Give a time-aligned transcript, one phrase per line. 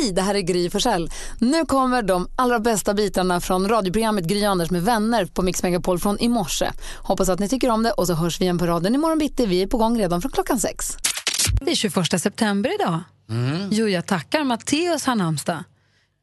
[0.00, 1.10] Hej, det här är Gry Forssell.
[1.38, 5.98] Nu kommer de allra bästa bitarna från radioprogrammet Gry Anders med vänner på Mix Megapol
[5.98, 6.70] från i morse.
[6.96, 9.46] Hoppas att ni tycker om det och så hörs vi igen på raden imorgon bitti.
[9.46, 10.96] Vi är på gång redan från klockan sex.
[11.60, 13.00] Det är 21 september idag.
[13.28, 13.68] Mm.
[13.70, 15.64] Jo, jag tackar Matteus har namnsdag.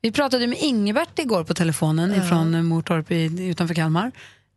[0.02, 2.28] Vi pratade med Ingebert igår på telefonen mm.
[2.28, 3.12] från Mortorp
[3.42, 4.12] utanför Kalmar.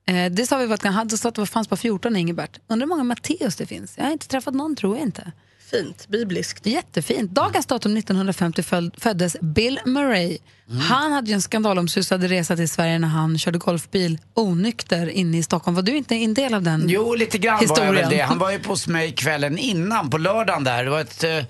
[0.09, 2.59] Eh, det sa vi att han sa att det fanns på 14 Ingebert.
[2.69, 3.95] Undrar hur många Matteus det finns.
[3.97, 5.33] Jag har inte träffat någon, tror jag inte.
[5.71, 6.67] Fint, bibliskt.
[6.67, 7.31] Jättefint.
[7.31, 8.63] Dagens datum 1950
[8.99, 10.39] föddes Bill Murray.
[10.69, 10.81] Mm.
[10.81, 15.43] Han hade ju en skandalomsusad resa till Sverige när han körde golfbil onykter inne i
[15.43, 15.75] Stockholm.
[15.75, 17.89] Var du inte en del av den Jo, lite grann historien?
[17.89, 18.23] var jag väl det.
[18.23, 20.85] Han var ju hos mig kvällen innan, på lördagen där.
[20.85, 21.45] Det var ett eh,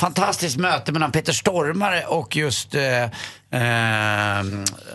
[0.00, 3.06] fantastiskt möte mellan Peter Stormare och just eh,
[3.54, 4.44] Eh,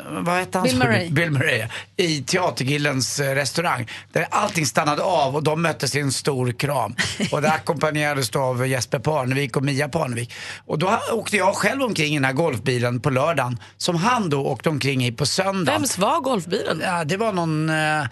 [0.10, 0.68] vad hette han?
[0.68, 1.10] Bill Murray.
[1.10, 1.68] Bill Murray.
[1.98, 3.88] I Teatergillens eh, restaurang.
[4.12, 6.96] Där allting stannade av och de möttes i en stor kram.
[7.32, 10.34] Och det ackompanjerades av Jesper Parnevik och Mia Parnevik.
[10.66, 13.60] Och då åkte jag själv omkring i den här golfbilen på lördagen.
[13.78, 15.82] Som han då åkte omkring i på söndagen.
[15.82, 16.82] Vems var golfbilen?
[16.84, 17.70] Ja, det var någon...
[17.70, 18.04] Eh,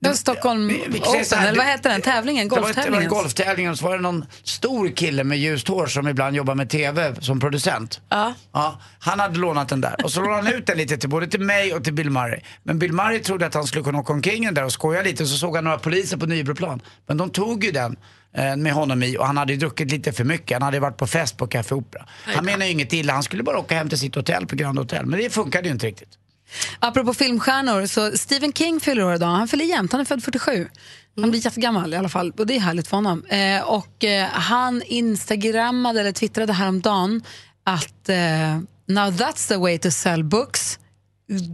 [0.00, 2.48] det Stockholm vi, Open, eller vad heter den tävlingen?
[2.48, 2.84] Golftävlingen?
[2.84, 5.86] Det var, det var golftävlingen och så var det någon stor kille med ljust hår
[5.86, 8.00] som ibland jobbar med TV som producent.
[8.08, 8.34] Ja.
[8.52, 8.80] ja.
[8.98, 11.40] Han hade lånat den där och så lånade han ut den lite till både till
[11.40, 12.40] mig och till Bill Murray.
[12.62, 15.26] Men Bill Murray trodde att han skulle kunna åka omkring den där och skoja lite
[15.26, 16.82] så såg han några poliser på Nybroplan.
[17.06, 17.96] Men de tog ju den
[18.34, 20.54] eh, med honom i och han hade ju druckit lite för mycket.
[20.54, 22.06] Han hade varit på fest på Café Opera.
[22.24, 24.78] Han menade ju inget illa, han skulle bara åka hem till sitt hotell på Grand
[24.78, 25.06] Hotel.
[25.06, 26.08] Men det funkade ju inte riktigt.
[26.78, 29.26] Apropå filmstjärnor, så Stephen King fyller år idag.
[29.26, 30.68] Han fyller jämnt, han är född 47.
[31.20, 33.24] Han blir jättegammal i alla fall och det är härligt för honom.
[33.24, 37.22] Eh, och eh, han instagrammade eller twittrade häromdagen
[37.64, 40.78] att eh, now that's the way to sell books.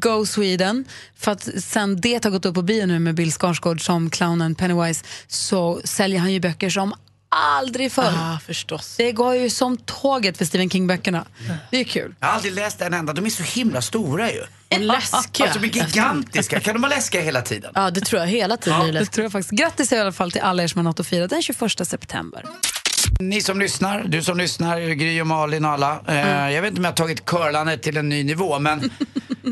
[0.00, 0.84] Go Sweden.
[1.16, 4.54] För att sen det har gått upp på bio nu med Bill Skarsgård som clownen
[4.54, 6.94] Pennywise så säljer han ju böcker som
[7.36, 8.12] aldrig förr.
[8.16, 8.94] Ah, förstås.
[8.96, 11.24] Det går ju som tåget för Stephen King-böckerna.
[11.70, 12.14] Det är kul.
[12.20, 13.12] Jag har aldrig läst en enda.
[13.12, 14.42] De är så himla stora ju.
[14.78, 15.46] Läskiga.
[15.46, 16.60] Alltså de är gigantiska.
[16.60, 17.72] Kan de vara läskiga hela tiden?
[17.74, 18.28] Ja, det tror jag.
[18.28, 19.00] Hela tiden ja.
[19.00, 19.50] det tror jag faktiskt.
[19.50, 22.44] Grattis i alla fall till alla er som har något att fira den 21 september.
[23.20, 26.00] Ni som lyssnar, du som lyssnar, Gry och Malin och alla.
[26.06, 26.52] Mm.
[26.52, 28.78] jag vet inte om jag har tagit curlandet till en ny nivå men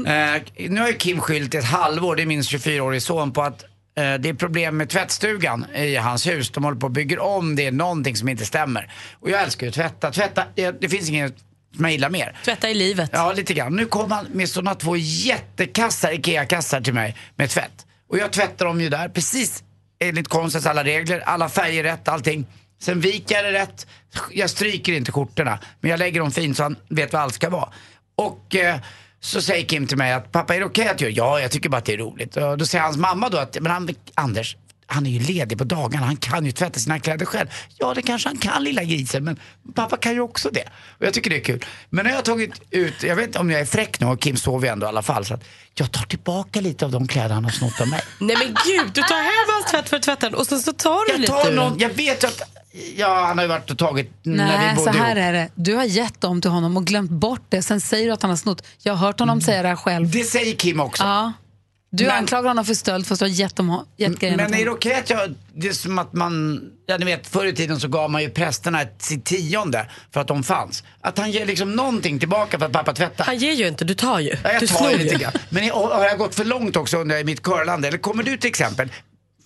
[0.07, 3.65] eh, nu har ju Kim skyllt ett halvår, det är min 24-årige son, på att
[3.65, 6.51] Eh, det är problem med tvättstugan i hans hus.
[6.51, 8.93] De håller på att bygga om, det är någonting som inte stämmer.
[9.21, 10.11] Och jag älskar ju att tvätta.
[10.11, 11.35] Tvätta, det, det finns inget
[11.77, 12.37] som jag gillar mer.
[12.45, 13.11] Tvätta i livet.
[13.13, 13.77] Ja, lite grann.
[13.77, 17.87] Nu kom han med sådana två jättekassar, IKEA-kassar till mig med tvätt.
[18.09, 19.65] Och jag tvättar dem ju där, precis
[19.99, 21.21] enligt konstens alla regler.
[21.21, 22.47] Alla färger rätt, allting.
[22.81, 23.87] Sen viker jag det rätt.
[24.33, 27.51] Jag stryker inte skjortorna, men jag lägger dem fint så han vet vad allt ska
[27.51, 27.69] vara.
[28.17, 28.55] Och...
[28.55, 28.77] Eh,
[29.25, 31.51] så säger Kim till mig att pappa är det okej okay att jag Ja, jag
[31.51, 32.37] tycker bara att det är roligt.
[32.37, 36.07] Och då säger hans mamma då att, men Anders, han är ju ledig på dagarna,
[36.07, 37.49] han kan ju tvätta sina kläder själv.
[37.79, 39.39] Ja, det kanske han kan lilla grisen, men
[39.75, 40.69] pappa kan ju också det.
[40.99, 41.65] Och jag tycker det är kul.
[41.91, 44.21] Men när jag har tagit ut, jag vet inte om jag är fräck nu och
[44.21, 45.25] Kim sover ju ändå i alla fall.
[45.25, 45.45] Så att
[45.75, 48.01] jag tar tillbaka lite av de kläder han har snott av mig.
[48.19, 51.13] Nej men gud, du tar hem hans tvätt för den och sen så tar du
[51.13, 52.43] jag lite tar någon, Jag vet att
[52.97, 55.19] Ja, han har ju varit och tagit Nej, när vi bodde så här ihop.
[55.19, 55.49] är det.
[55.55, 57.63] Du har gett dem till honom och glömt bort det.
[57.63, 58.67] Sen säger du att han har snott.
[58.83, 59.43] Jag har hört honom mm.
[59.43, 60.11] säga det här själv.
[60.11, 61.03] Det säger Kim också.
[61.03, 61.33] Ja.
[61.97, 64.65] Du men, anklagar honom för stöld fast du har gett, dem, gett grejerna Men är
[64.65, 67.81] det okej att jag, det är som att man, ja ni vet förr i tiden
[67.81, 70.85] så gav man ju prästerna ett, sitt tionde för att de fanns.
[71.01, 73.25] Att han ger liksom någonting tillbaka för att pappa tvättar.
[73.25, 74.37] Han ger ju inte, du tar ju.
[74.45, 75.33] Ja, jag du tar ju lite grann.
[75.49, 77.89] Men har jag gått för långt också under i mitt curlande?
[77.89, 78.89] Eller kommer du till exempel,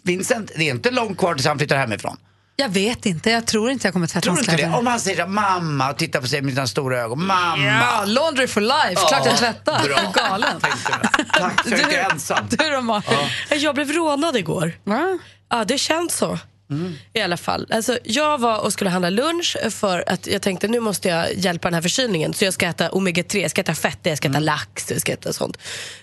[0.03, 2.17] Vincent, det är inte långt kvar tills han flyttar hemifrån.
[2.61, 4.79] Jag vet inte, jag tror inte jag kommer tvätta hans kläder.
[4.79, 7.27] Om han säger mamma och tittar på sig med sina stora ögon.
[7.27, 7.65] Mamma!
[7.65, 9.85] Ja, laundry for life, ja, klart jag tvättar.
[9.85, 10.13] Bra.
[10.15, 10.61] Galen.
[10.61, 12.47] Tack, jag är inte ensam.
[12.51, 13.03] Du då
[13.51, 13.57] ja.
[13.57, 14.73] Jag blev rånad igår.
[14.85, 15.19] Va?
[15.51, 16.39] Ja, det känns så.
[16.71, 16.95] Mm.
[17.13, 17.67] I alla fall.
[17.71, 21.69] Alltså, jag var och skulle handla lunch för att jag tänkte nu måste jag hjälpa
[21.69, 22.35] den här förkylningen.
[22.35, 24.47] Så jag ska äta omega-3, jag ska äta fett, jag ska äta mm.
[24.47, 25.59] lax, jag ska äta sånt.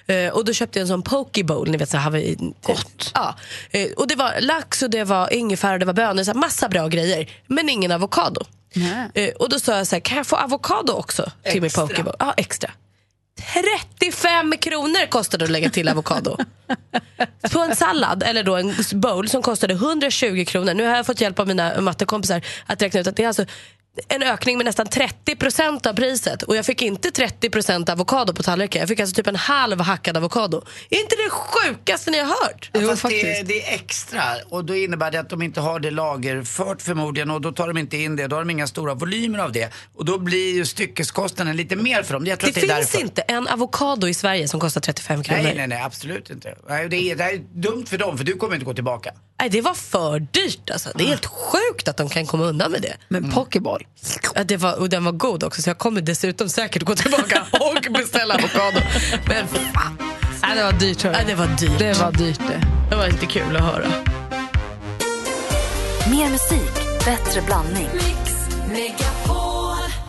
[0.10, 2.38] Uh, och då köpte jag en sån poke bowl, ni vet så Hawaii.
[2.62, 3.12] Gott.
[3.14, 3.36] Ja.
[3.76, 6.70] Uh, och det var lax och det var ingefära och det var bönor, så massa
[6.70, 7.32] bra grejer.
[7.48, 8.42] Men ingen avokado.
[8.78, 11.84] Uh, och då sa jag så här, kan jag få avokado också till extra.
[11.84, 12.16] min poke bowl?
[12.20, 12.72] Ja, extra.
[13.42, 16.38] 35 kronor kostade det att lägga till avokado.
[17.52, 20.74] på en sallad, eller då en bowl som kostade 120 kronor.
[20.74, 23.46] Nu har jag fått hjälp av mina mattekompisar att räkna ut att det är alltså
[24.08, 26.44] en ökning med nästan 30% av priset.
[26.44, 28.80] Och jag fick inte 30 avokado på tallriken.
[28.80, 30.62] Jag fick alltså typ en halv hackad avokado.
[30.90, 32.70] Är inte det sjukaste ni har hört?
[32.74, 36.82] Ja, det, det, är extra och då innebär det att de inte har det lagerfört
[36.82, 38.28] förmodligen och då tar de inte in det.
[38.28, 39.74] Då har de inga stora volymer av det.
[39.96, 42.26] Och då blir ju styckeskostnaden lite mer för dem.
[42.26, 43.06] Jag tror det, det finns därför.
[43.06, 45.42] inte en avokado i Sverige som kostar 35 kronor.
[45.44, 46.56] Nej, nej, nej, absolut inte.
[46.68, 49.12] Det är, det är dumt för dem för du kommer inte gå tillbaka.
[49.40, 50.90] Nej, det var för dyrt alltså.
[50.96, 52.98] Det är helt sjukt att de kan komma undan med det.
[53.08, 53.82] Men pokéboll.
[53.82, 53.85] Ja,
[54.46, 57.94] det var, och den var god också så jag kommer dessutom säkert gå tillbaka och
[57.94, 58.80] beställa avokado.
[59.28, 59.98] Men fan,
[60.42, 61.02] Nej, det var dyrt.
[61.04, 61.14] hörru.
[61.14, 61.80] nej, det var dyrt.
[61.80, 62.62] Det var dyrt det.
[62.90, 63.88] Det var inte kul att höra.
[66.12, 66.74] Mer musik,
[67.06, 67.88] bättre blandning.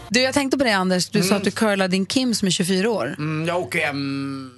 [0.09, 2.51] Du, jag tänkte på det Anders, du sa att du curlade din Kim som är
[2.53, 3.15] 24 år.
[3.19, 4.51] Mm, jag åker hem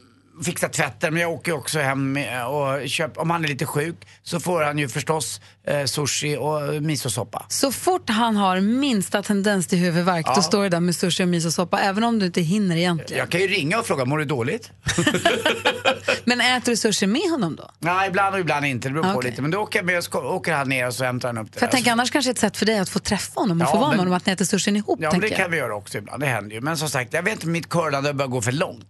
[0.45, 2.19] fixar tvätten men jag åker också hem
[2.49, 6.83] och köper, om han är lite sjuk så får han ju förstås eh, sushi och
[6.83, 7.47] misosoppa.
[7.49, 10.35] Så fort han har minsta tendens till huvudvärk Ja.
[10.35, 13.19] då står det där med sushi och misosoppa även om du inte hinner egentligen.
[13.19, 14.71] Jag kan ju ringa och fråga, mår du dåligt?
[16.25, 17.71] Men äter du sushi med honom då?
[17.79, 19.31] Nej, ibland och ibland inte, det beror på Okej.
[19.31, 19.43] lite.
[19.43, 21.59] Men då åker jag med ska- åker han ner och så hämtar han upp det
[21.59, 23.71] För jag tänker annars kanske ett sätt för dig att få träffa honom och Ja,
[23.73, 24.99] få vara med honom, att ni äter sushin ihop.
[25.03, 25.37] Ja, men det jag.
[25.37, 26.61] kan vi göra också ibland, det händer ju.
[26.61, 28.87] Men som sagt, jag vet inte mitt curlande börjar gå för långt.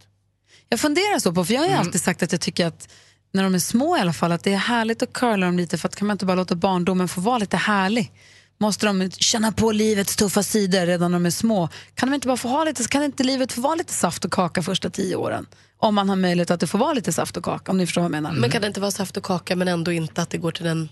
[0.69, 1.87] Jag funderar så på, för jag har ju Mm.
[1.87, 2.88] alltid sagt att jag tycker att
[3.32, 5.79] när de är små i alla fall, att det är härligt att curla dem lite
[5.79, 8.12] för att kan man inte bara låta barndomen få vara lite härlig?
[8.61, 11.69] Måste de känna på livets tuffa sidor redan när de är små?
[11.94, 14.32] Kan de inte bara få ha lite, kan inte livet få vara lite saft och
[14.32, 15.47] kaka första tio åren?
[15.79, 18.00] Om man har möjlighet att det får vara lite saft och kaka, om ni förstår
[18.03, 18.32] vad jag menar.
[18.32, 20.65] Men kan det inte vara saft och kaka men ändå inte att det går till
[20.65, 20.88] den...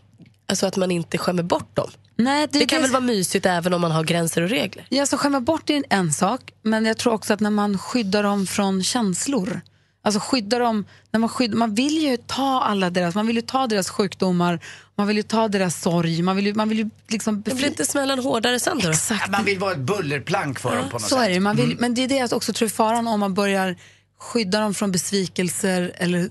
[0.48, 1.90] Alltså att man inte skämmer bort dem.
[2.16, 4.87] Nej, Det kan väl vara mysigt även om man har gränser och regler?
[4.88, 8.22] Ja, så skämma bort är en sak, men jag tror också att när man skyddar
[8.22, 9.60] dem från känslor,
[10.04, 13.43] alltså skyddar dem, när man, skydd, man vill ju ta alla deras, man vill ju
[13.43, 14.60] ta deras sjukdomar,
[14.94, 17.66] man vill ju ta deras sorg, man vill ju, man vill ju liksom Det blir
[17.69, 18.90] inte smällen hårdare sen då?
[18.90, 21.19] Exakt, Man vill vara ett bullerplank för dem på något så sätt.
[21.19, 21.40] är det.
[21.40, 23.76] Man vill, Men det är det jag också tror är faran om man börjar
[24.20, 26.31] skydda dem från besvikelser eller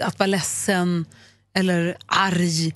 [0.00, 1.04] att vara ledsen
[1.54, 2.74] eller arg.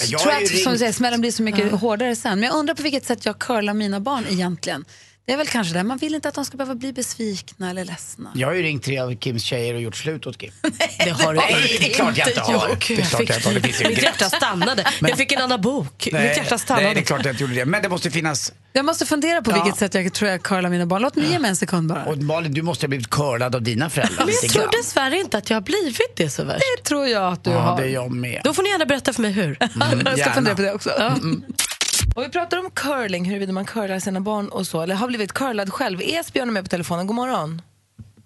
[0.00, 2.40] Att som du säger, smällen blir så mycket hårdare sen.
[2.40, 4.84] Men jag undrar på vilket sätt jag curlar mina barn egentligen.
[5.26, 7.84] Det är väl kanske det, man vill inte att de ska behöva bli besvikna eller
[7.84, 8.30] ledsna.
[8.34, 10.52] Jag har ju ringt tre av Kims tjejer och gjort slut åt Kim.
[11.04, 12.68] Det har du Nej, det är klart jag inte har.
[12.68, 12.88] gjort.
[12.88, 13.54] Det är klart jag inte har.
[13.54, 14.84] Det finns ju Mitt hjärta stannade.
[15.00, 16.08] Jag fick en annan bok.
[16.12, 16.86] Mitt hjärta stannade.
[16.86, 17.64] nej, det är klart jag inte gjorde det.
[17.64, 18.52] Men det måste finnas...
[18.72, 19.62] Jag måste fundera på Ja.
[19.62, 21.02] vilket sätt jag tror jag curlar mina barn.
[21.02, 22.04] Låt mig ge mig en sekund bara.
[22.04, 24.70] Och Malin, du måste ha blivit curlad av dina föräldrar Men jag tror grann.
[24.82, 26.64] dessvärre inte att jag har blivit det så värst.
[26.78, 27.76] Det tror jag att du Ja, har.
[27.80, 28.40] det är jag med.
[28.44, 29.56] Då får ni gärna berätta för mig hur.
[29.60, 30.34] jag ska gärna.
[30.34, 30.90] fundera på det också.
[32.20, 35.32] Och vi pratar om curling, huruvida man curlar sina barn och så, eller har blivit
[35.32, 35.98] curlad själv.
[36.02, 37.62] Esbjörn är med på telefonen, god morgon.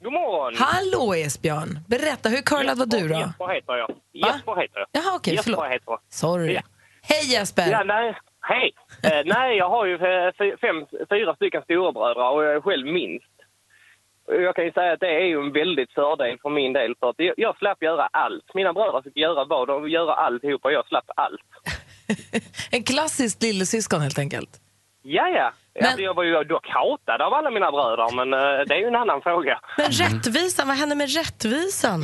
[0.03, 0.55] God morgon!
[0.59, 1.79] Hallå Esbjörn!
[1.89, 3.15] Berätta, hur curlad var du då?
[3.15, 3.91] Jesper heter jag.
[4.13, 4.89] Jesper heter jag.
[4.93, 5.73] Jaha, okej, Jesper förlåt.
[5.73, 6.01] heter jag.
[6.09, 6.55] Sorry.
[6.55, 6.61] Ja.
[7.03, 7.71] Hej Jesper!
[7.71, 8.73] Ja, nej, hej!
[9.03, 13.35] Eh, nej, jag har ju eh, fem, fyra stycken storebröder och jag är själv minst.
[14.27, 17.11] Jag kan ju säga att det är ju en väldigt fördel för min del för
[17.11, 18.55] att jag, slapp göra allt.
[18.55, 19.69] Mina bröder fick göra vad?
[19.69, 21.41] De göra alltihopa och jag slapp allt.
[22.71, 24.51] En klassisk lillasyskon helt enkelt.
[25.03, 25.53] Ja, ja.
[25.75, 28.79] Men- Alltså, jag var ju dock hatad av alla mina bröder, men eh, det är
[28.79, 29.61] ju en annan fråga.
[29.79, 32.01] Men rättvisan, vad händer med rättvisan?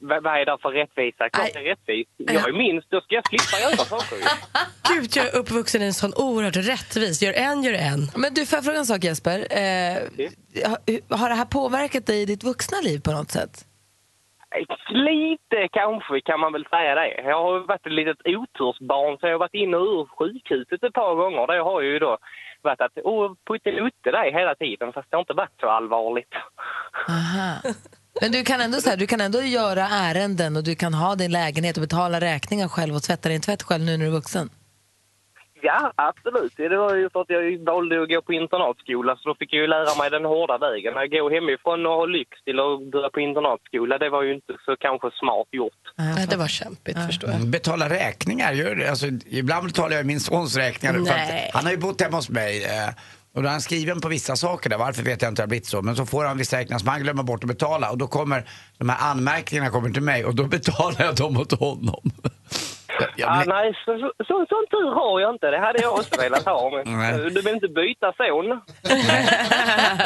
[0.00, 1.28] V- vad är det för rättvisa?
[1.30, 2.10] Klart det är rättvist.
[2.16, 4.18] Jag är minst, då ska jag slippa göra saker.
[4.94, 7.22] Gud, jag är uppvuxen i en sån oerhört rättvis.
[7.22, 8.10] Gör en, gör en.
[8.16, 9.38] Men du, får jag fråga en sak Jesper?
[9.50, 9.96] Eh,
[10.68, 13.64] har- har det här påverkat dig i ditt vuxna liv på något sätt?
[14.88, 17.22] Lite kanske kan man väl säga det.
[17.22, 20.92] Jag har varit ett litet otursbarn så jag har varit inne och ur sjukhuset ett
[20.92, 21.46] par gånger.
[21.46, 22.18] Det har ju då
[22.62, 26.34] varit att oh, puttelutte dig hela tiden fast det har inte varit så allvarligt.
[27.08, 27.74] Aha.
[28.20, 31.14] Men du kan, ändå, så här, du kan ändå göra ärenden och du kan ha
[31.14, 34.10] din lägenhet och betala räkningar själv och tvätta din tvätt själv nu när du är
[34.10, 34.50] vuxen.
[35.62, 36.52] Ja, absolut.
[36.56, 39.60] Det var ju för att jag valde att gå på internatskola så då fick jag
[39.60, 40.92] ju lära mig den hårda vägen.
[40.96, 44.52] Att gå hemifrån och ha lyx till att börja på internatskola, det var ju inte
[44.64, 45.82] så kanske smart gjort.
[45.96, 47.46] Nej, det var kämpigt, förstår jag.
[47.46, 48.90] Betala räkningar, gör det.
[48.90, 49.06] Alltså,
[49.40, 50.94] ibland betalar jag min sons räkningar.
[50.94, 51.50] för att Nej.
[51.54, 52.64] Han har ju bott hemma hos mig.
[52.64, 52.94] Eh,
[53.34, 55.48] och då är han skriven på vissa saker där, varför vet jag inte, det har
[55.48, 55.82] blivit så.
[55.82, 57.90] Men så får han vissa räkningar som han glömmer bort att betala.
[57.90, 58.44] Och då kommer
[58.78, 62.10] de här anmärkningarna kommer till mig och då betalar jag dem åt honom.
[63.16, 65.50] Jag, Ah, blir- nej, så, så, så, sån tur har jag inte.
[65.50, 66.70] Det hade jag också velat ha.
[66.84, 68.60] Men du vill inte byta son?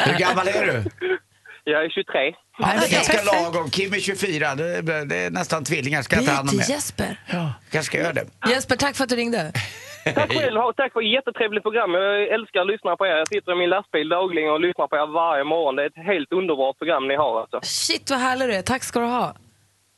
[0.05, 0.83] Hur gammal är du?
[1.63, 2.35] Jag är 23.
[2.57, 3.69] Ja, det är ganska lagom.
[3.69, 6.01] Kim är 24, det är, det är nästan tvillingar.
[6.01, 6.55] Ska jag ta hand om?
[6.69, 7.17] Jesper.
[7.31, 8.25] Ja, kanske ska göra det.
[8.49, 9.51] Jesper, tack för att du ringde.
[10.15, 10.57] Tack själv.
[10.77, 11.93] Tack för ett jättetrevligt program.
[11.93, 13.09] Jag älskar att lyssna på er.
[13.17, 15.75] Jag sitter i min lastbil dagligen och lyssnar på er varje morgon.
[15.75, 17.59] Det är ett helt underbart program ni har alltså.
[17.63, 19.33] Shit vad härlig du är, tack ska du ha.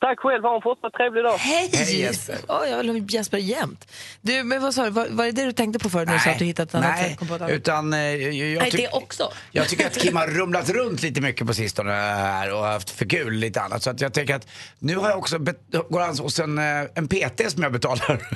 [0.05, 0.43] Tack själv.
[0.43, 1.37] Ha en fortsatt trevlig dag.
[1.37, 1.69] Hej!
[1.73, 2.37] Hej, Jesper.
[2.47, 3.91] Oj, jag vill ha Jesper jämt.
[4.21, 6.19] Du, men vad sa du, var, var det det du tänkte på förut när du
[6.19, 7.31] sa att du hittat ett annat nej, sätt?
[7.31, 7.49] annat?
[7.49, 9.31] utan eh, jag, jag, Nej, det också.
[9.51, 13.05] jag tycker att Kim har rumlat runt lite mycket på sistone här och haft för
[13.05, 13.83] kul lite annat.
[13.83, 14.47] Så att jag tänker att
[14.79, 15.37] nu har jag också
[15.89, 18.27] går han hos en, eh, en PT som jag betalar.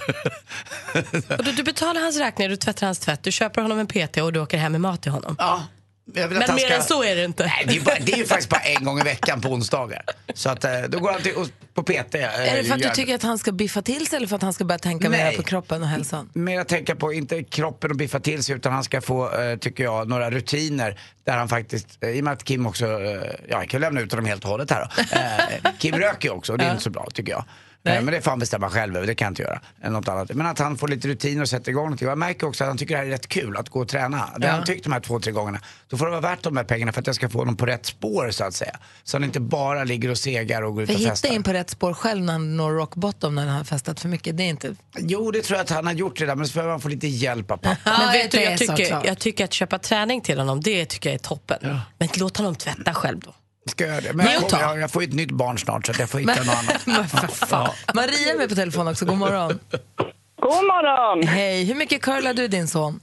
[1.38, 4.17] Och du, du betalar hans räkningar, du tvättar hans tvätt, du köper honom en PT
[4.17, 5.35] och du åker hem med mat till honom.
[5.39, 5.63] ja,
[6.13, 7.43] Men han mer ska- än så är det inte.
[7.45, 9.49] Nej, det är, ju bara, det är ju faktiskt bara en gång i veckan på
[9.49, 10.01] onsdagar.
[10.33, 11.33] Så att, eh, då går han till,
[11.73, 12.15] på PT.
[12.15, 14.35] eh, Är det för att du tycker att han ska biffa till sig eller för
[14.35, 16.29] att han ska börja tänka mer på kroppen och hälsan?
[16.33, 19.57] mer att tänka på, inte kroppen och biffa till sig utan han ska få, eh,
[19.57, 23.69] tycker jag, några rutiner där han faktiskt, i och med att Kim också, ja jag
[23.69, 24.91] kan lämna ut honom helt och hållet här
[25.63, 25.69] då.
[25.79, 27.43] Kim röker ju också och det är inte så bra tycker jag.
[27.83, 29.59] Eh, Men det får han bestämma själv över, det kan jag inte göra.
[29.89, 30.33] Något annat.
[30.33, 32.07] Men att han får lite rutiner och sätter igång någonting.
[32.07, 33.88] Och Jag märker också att han tycker det här är rätt kul att gå och
[33.88, 34.29] träna.
[34.38, 35.59] Det har han tyckt de här två, tre gångerna.
[35.88, 37.65] Då får det vara värt de här pengarna för att jag ska få honom på
[37.65, 38.77] rätt spår så att säga.
[39.03, 41.29] Så han inte bara ligger och segar och går ut För och hitta festar.
[41.29, 44.09] in på rätt spår själv när han når rock bottom när han har festat för
[44.09, 44.38] mycket.
[44.38, 44.75] Det är inte...
[45.00, 47.07] Jo, det tror jag att han har gjort redan men så behöver han få lite
[47.07, 47.77] hjälp av pappa.
[48.00, 51.15] Men vet du, jag tycker, jag tycker att köpa träning till honom, det tycker jag
[51.15, 51.79] är toppen.
[51.98, 53.33] Men låt honom tvätta själv då.
[53.69, 54.13] Ska jag det?
[54.13, 56.41] Men jag, jag, jag får ju ett nytt barn snart så jag får hitta.
[56.85, 57.69] Men för fan.
[57.95, 59.59] Maria är med på telefon också, god morgon.
[60.47, 61.27] God morgon!
[61.27, 62.99] Hej, hur mycket curlar du din son?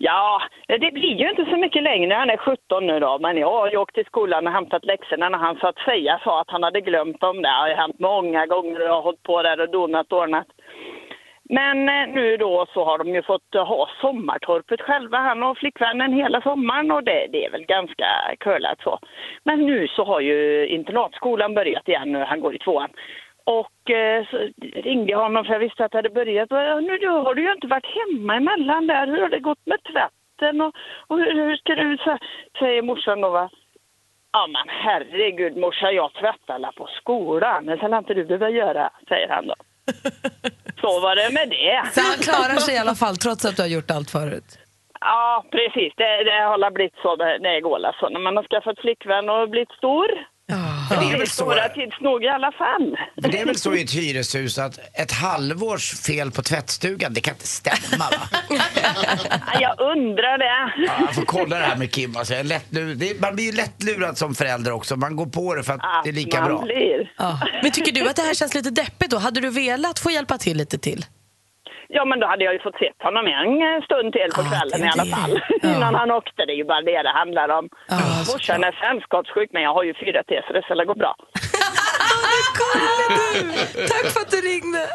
[0.00, 2.14] Ja, det blir ju inte så mycket längre.
[2.14, 5.28] Han är 17 nu då, men jag har ju åkt till skolan och hämtat läxorna
[5.28, 7.50] när han så att säga sa att han hade glömt dem där.
[7.50, 10.18] Det har ju hänt många gånger och jag har hållit på där och donat och
[10.22, 10.46] ordnat.
[11.48, 15.58] Men eh, nu då så har de ju fått eh, ha sommartorpet själva, han och
[15.58, 18.06] flickvännen, hela sommaren och det, det är väl ganska
[18.40, 18.98] curlat så.
[19.44, 22.90] Men nu så har ju internatskolan börjat igen nu, han går i tvåan.
[23.44, 26.52] Och eh, så ringde jag honom för jag visste att det hade börjat.
[26.52, 29.06] Och, nu då har du ju inte varit hemma emellan där.
[29.06, 30.60] Hur har det gått med tvätten?
[30.60, 30.74] Och,
[31.06, 31.96] och hur, hur ska du...
[31.96, 32.18] Så,
[32.58, 33.50] säger morsan då va.
[34.32, 37.66] Ja men herregud morsa, jag tvättar på skolan.
[37.66, 39.54] det ska inte du behöva göra, säger han då.
[40.80, 41.90] Så var det med det.
[41.94, 44.58] Så han klarar sig i alla fall trots att du har gjort allt förut?
[45.00, 45.92] Ja, precis.
[45.96, 48.08] Det, det har blivit så det, det går alltså.
[48.08, 50.08] När man har skaffat flickvän och blivit stor.
[50.88, 52.96] För det är väl så, stora tids nog i alla fall.
[53.22, 57.20] för det är väl så i ett hyreshus att ett halvårs fel på tvättstugan, det
[57.20, 58.28] kan inte stämma va?
[58.48, 60.84] Ja, Jag undrar det.
[60.86, 62.16] Ja, jag får kolla det här med Kim.
[62.16, 64.96] Alltså, lättlur, det är, man blir ju lättlurad som förälder också.
[64.96, 66.62] Man går på det för att det är lika man bra.
[66.62, 67.12] Blir.
[67.62, 69.18] Men tycker du att det här känns lite deppigt då?
[69.18, 71.04] Hade du velat få hjälpa till lite till?
[71.88, 74.86] Ja, men då hade jag ju fått sett honom en stund till på Ja, kvällen
[74.86, 75.40] i alla fall.
[75.62, 75.76] Ja.
[75.76, 76.44] Innan han åkte.
[76.46, 77.68] Det är ju bara det det handlar om.
[78.32, 81.16] Morsan är sällskapssjuk, men jag har ju 4T så det ska gå bra.
[83.88, 84.88] Tack för att du ringde!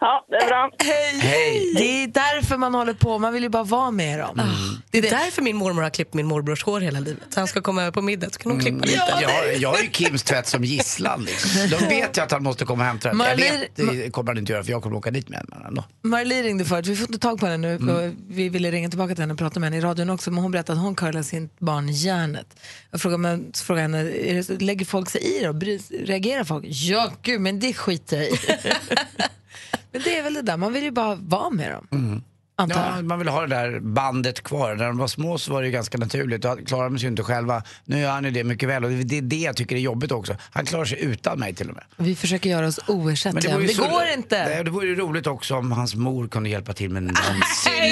[0.00, 0.70] Ja, det är bra.
[0.78, 1.18] Hej.
[1.20, 1.72] Hej.
[1.76, 4.40] Det är därför man håller på, man vill ju bara vara med dem.
[4.90, 7.22] Det är därför min mormor har klippt min morbrors hår hela livet.
[7.30, 9.02] Så han ska komma över på middag så kan hon klippa lite.
[9.20, 11.22] Jag, jag har ju Kims tvätt som gisslan.
[11.24, 11.50] Liksom.
[11.70, 13.20] De vet ju att han måste komma och hämta den.
[13.20, 15.84] Jag vet, det kommer han inte göra för jag kommer åka dit med henne ändå.
[16.02, 17.92] Marlie ringde förut, vi får inte tag på henne nu.
[17.92, 20.42] och Vi ville ringa tillbaka till henne och prata med henne i radion också, men
[20.42, 22.46] hon berättade att hon curlar sin barn järnet.
[22.90, 25.48] Jag frågade, men, så frågade henne, det, lägger folk sig i det?
[26.08, 26.64] Reagerar folk?
[26.68, 28.30] Ja, gud, men det skiter jag i.
[29.92, 32.22] men det är väl det där, man vill ju bara vara med dem.
[32.60, 34.74] Antar Ja, man vill ha det där bandet kvar.
[34.74, 36.42] När de var små så var det ju ganska naturligt.
[36.42, 37.62] Då klarar de sig inte själva.
[37.84, 40.12] Nu gör han ju det mycket väl och det är det jag tycker är jobbigt
[40.12, 40.36] också.
[40.50, 41.84] Han klarar sig utan mig till och med.
[41.96, 44.44] Vi försöker göra oss oersättliga, men det, så- går inte.
[44.48, 47.42] Nej, det vore ju roligt också om hans mor kunde hjälpa till med någonting.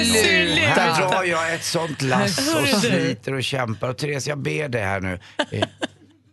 [0.05, 0.61] Sluta.
[0.61, 3.89] Här drar jag ett sånt lass och sliter och kämpar.
[3.89, 5.19] Och Therese, jag ber dig här nu.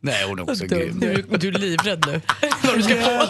[0.04, 1.00] Nej, hon är också grym.
[1.00, 2.20] Du, du är livrädd nu.
[2.62, 3.28] Vad du ska få.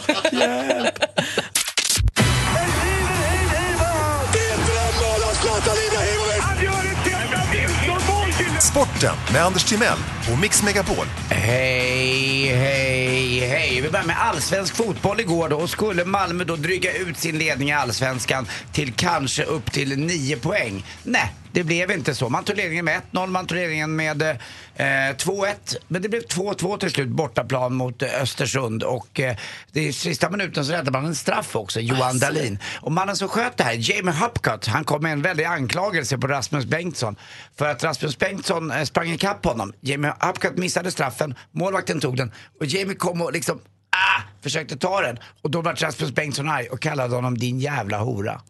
[8.60, 9.98] Sporten med Anders Timell
[10.32, 11.06] och Mix Megapol.
[11.30, 13.80] Hej, hej, hej.
[13.80, 15.56] Vi börjar med allsvensk fotboll igår då.
[15.56, 20.36] Och skulle Malmö då dryga ut sin ledning i allsvenskan till kanske upp till 9
[20.36, 20.84] poäng?
[21.02, 22.28] Nej, det blev inte så.
[22.28, 24.34] Man tog ledningen med 1-0, man tog ledningen med eh,
[24.76, 25.76] 2-1.
[25.88, 28.82] Men det blev 2-2 till slut, bortaplan mot eh, Östersund.
[28.82, 29.36] Och eh,
[29.72, 32.58] det i sista minuten så räddade man en straff också, Johan Dahlin.
[32.80, 36.26] Och mannen som sköt det här, Jamie Hupcott, han kom med en väldig anklagelse på
[36.26, 37.16] Rasmus Bengtsson.
[37.58, 39.72] För att Rasmus Bengtsson eh, sprang ikapp honom.
[39.80, 45.00] Jamie Hupcott missade straffen, målvakten tog den och Jamie kom och liksom ah, försökte ta
[45.00, 45.18] den.
[45.42, 48.40] Och då var Rasmus Bengtsson arg och kallade honom din jävla hora.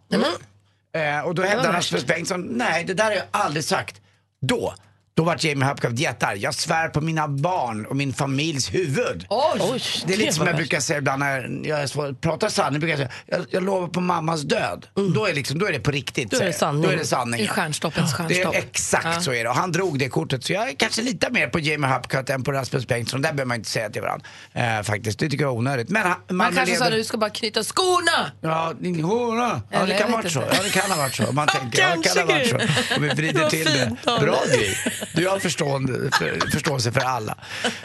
[0.94, 4.00] Eh, och då hävdade Rasmus Bengtsson, nej det där har jag aldrig sagt.
[4.40, 4.74] Då,
[5.16, 6.38] då var Jamie Hupcott jättearg.
[6.38, 9.26] Jag svär på mina barn och min familjs huvud.
[9.28, 12.80] Oj, Det är lite som jag brukar säga ibland när jag svår, pratar sanning.
[12.80, 14.86] brukar jag, säga, jag, jag lovar på mammas död.
[15.14, 16.30] Då, är liksom, då är det på riktigt.
[16.30, 16.82] Då är det sanning.
[16.82, 17.40] Då är det sanning.
[17.40, 18.54] I stjärnstoppens Det stjärnstopp.
[18.54, 19.50] är exakt så är det.
[19.50, 20.44] Och han drog det kortet.
[20.44, 23.22] Så jag kanske litar mer på Jamie Hupcott än på Rasmus Bengtsson.
[23.22, 24.26] Där behöver man inte säga till varandra.
[24.52, 25.18] Eh, faktiskt.
[25.18, 25.88] Det tycker jag är onödigt.
[25.88, 28.30] Men han, Man kanske sa att du ska bara knyta skorna.
[28.40, 29.62] Ja, din hora.
[29.70, 30.40] Ja, det kan ha varit så.
[30.52, 31.32] Ja, det kan ha varit så.
[31.32, 32.56] Man tänker, ja, det kan ha varit så.
[32.96, 33.96] Och vi vrider till det.
[34.04, 34.58] Bra dig.
[34.58, 34.76] grej.
[35.12, 37.36] Du har förstående, för, förståelse för alla.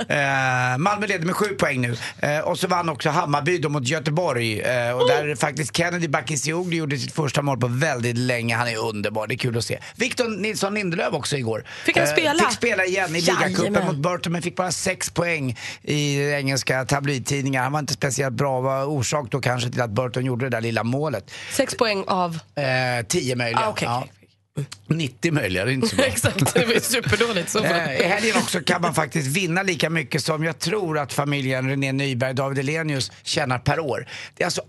[0.07, 1.95] Eh, Malmö leder med sju poäng nu.
[2.19, 4.59] Eh, och så vann också Hammarby då mot Göteborg.
[4.61, 8.55] Eh, och där faktiskt Kennedy Bakircioglu gjorde sitt första mål på väldigt länge.
[8.55, 9.79] Han är underbar, det är kul att se.
[9.95, 11.63] Victor Nilsson Lindelöf också igår.
[11.85, 12.39] Fick han Eh, spela?
[12.43, 17.63] fick spela igen i ligacupen mot Burton men fick bara sex poäng i engelska tabloidtidningar.
[17.63, 20.61] Han var inte speciellt bra, var orsak då kanske till att Burton gjorde det där
[20.61, 21.31] lilla målet.
[21.51, 22.39] Sex poäng av...
[22.55, 23.59] Eh, tio möjliga.
[23.65, 24.07] Ah, okej, ja.
[24.87, 26.05] 90 möjliga, det är inte så bra.
[26.07, 27.49] Exakt, det ju superdåligt.
[27.49, 31.13] Så Eh, I helgen också kan man faktiskt vinna lika mycket som jag tror att
[31.13, 34.07] familjen René Nyberg David Elenius tjänar per år.
[34.35, 34.61] Det är alltså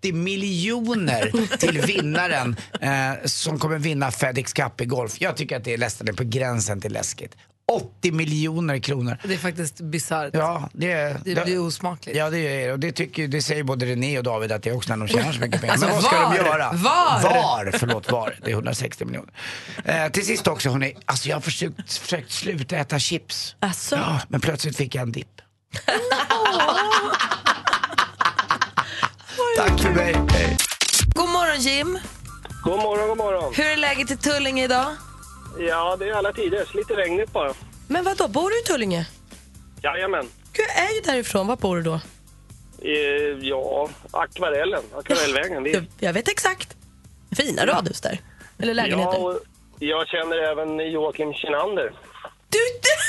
[0.00, 5.20] 80 miljoner till vinnaren eh, som kommer vinna FedEx Cup i golf.
[5.20, 7.36] Jag tycker att det är nästan på gränsen till läskigt.
[7.72, 9.16] 80 miljoner kronor.
[9.24, 10.30] Det är faktiskt bisarrt.
[10.34, 12.18] Ja, det, Det blir osmakligt.
[12.18, 14.76] Ja, det, är, och det, tycker, det säger både René och David att det är
[14.76, 15.72] också när de tjänar så mycket pengar.
[15.72, 16.30] Alltså, Men vad ska var?
[16.30, 16.72] de göra?
[16.72, 17.22] Var?
[17.22, 18.34] Var, förlåt, var.
[18.44, 19.32] Det är 160 miljoner.
[19.84, 23.56] Eh, till sist också, hörni, alltså jag har försökt, försökt sluta äta chips.
[23.60, 23.96] Alltså?
[23.96, 25.26] Ja, men plötsligt fick jag en dipp.
[29.56, 30.14] Tack för mig.
[31.14, 31.98] God morgon Jim!
[32.64, 33.54] God morgon, god morgon.
[33.56, 34.96] Hur är läget i Tullinge idag?
[35.58, 36.68] Ja, det är alla tider.
[36.74, 37.54] Lite regnigt bara.
[37.88, 39.06] Men vad då bor du i Tullinge?
[39.82, 40.28] Jajamän.
[40.52, 41.46] Gud, jag är ju därifrån.
[41.46, 42.00] Var bor du då?
[42.82, 42.90] Eh,
[43.48, 44.82] ja, Akvarellen.
[44.96, 45.62] Akvarellvägen.
[45.62, 46.76] Det, Jag, jag vet exakt.
[47.36, 48.20] Fina radhus där.
[48.58, 49.12] Eller lägenheter.
[49.18, 49.40] ja, och
[49.78, 51.92] jag känner även Joakim Kinander.
[52.48, 53.07] Du, du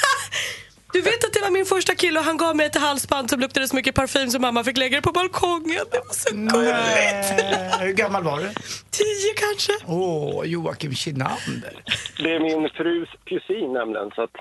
[0.93, 3.67] vet att det var min första kille och han gav mig ett halsband som luktade
[3.67, 5.85] så mycket parfym så mamma fick lägga det på balkongen.
[5.91, 7.81] Det var så gulligt.
[7.81, 8.49] Hur gammal var du?
[8.91, 9.71] Tio kanske.
[9.85, 11.83] Åh, Joakim Kinander.
[12.17, 14.11] Det är min frus kusin nämligen.
[14.15, 14.31] Så att,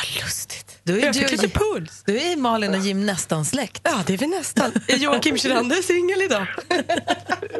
[0.00, 0.80] vad lustigt.
[0.82, 2.02] Då är jag du, fick lite puls.
[2.06, 3.80] då är Malin och Jim nästan släkt.
[3.84, 4.72] Ja, det är vi nästan.
[4.88, 6.46] Är Joakim Kjellander singel idag?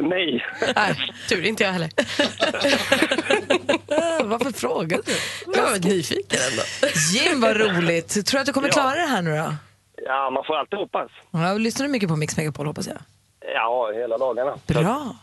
[0.00, 0.46] nej.
[0.76, 1.90] Nej, tur inte jag heller.
[4.24, 5.12] Varför frågar du?
[5.56, 6.62] Jag var nyfiken ändå.
[7.12, 8.26] Jim, vad roligt.
[8.26, 9.54] Tror du att du kommer klara det här nu då?
[10.04, 11.10] Ja, man får alltid hoppas.
[11.30, 12.98] Ja, lyssnar du mycket på Mix Megapol hoppas jag?
[13.54, 14.58] Ja, hela dagarna.
[14.66, 15.16] Bra.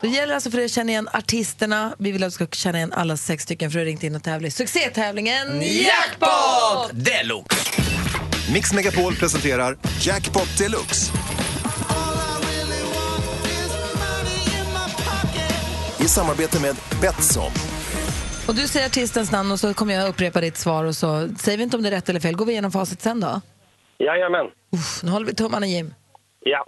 [0.00, 1.94] Då gäller det alltså för dig att känna igen artisterna.
[1.98, 4.16] Vi vill att du ska känna igen alla sex stycken för du har ringt in
[4.16, 7.82] och tävlat i succétävlingen Jackpot deluxe!
[8.52, 11.12] Mix Megapol presenterar Jackpot Deluxe.
[16.00, 17.50] I samarbete med Betsson.
[18.48, 21.58] Och du säger artistens namn och så kommer jag upprepa ditt svar och så säger
[21.58, 22.36] vi inte om det är rätt eller fel.
[22.36, 23.40] Går vi igenom facit sen då?
[23.98, 24.46] Jajamän.
[24.76, 25.94] Uff, nu håller vi tummarna Jim.
[26.40, 26.66] Ja.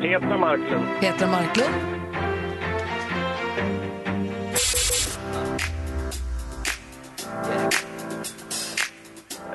[0.00, 0.86] Petra Marklund.
[1.00, 1.74] Petra Marklund,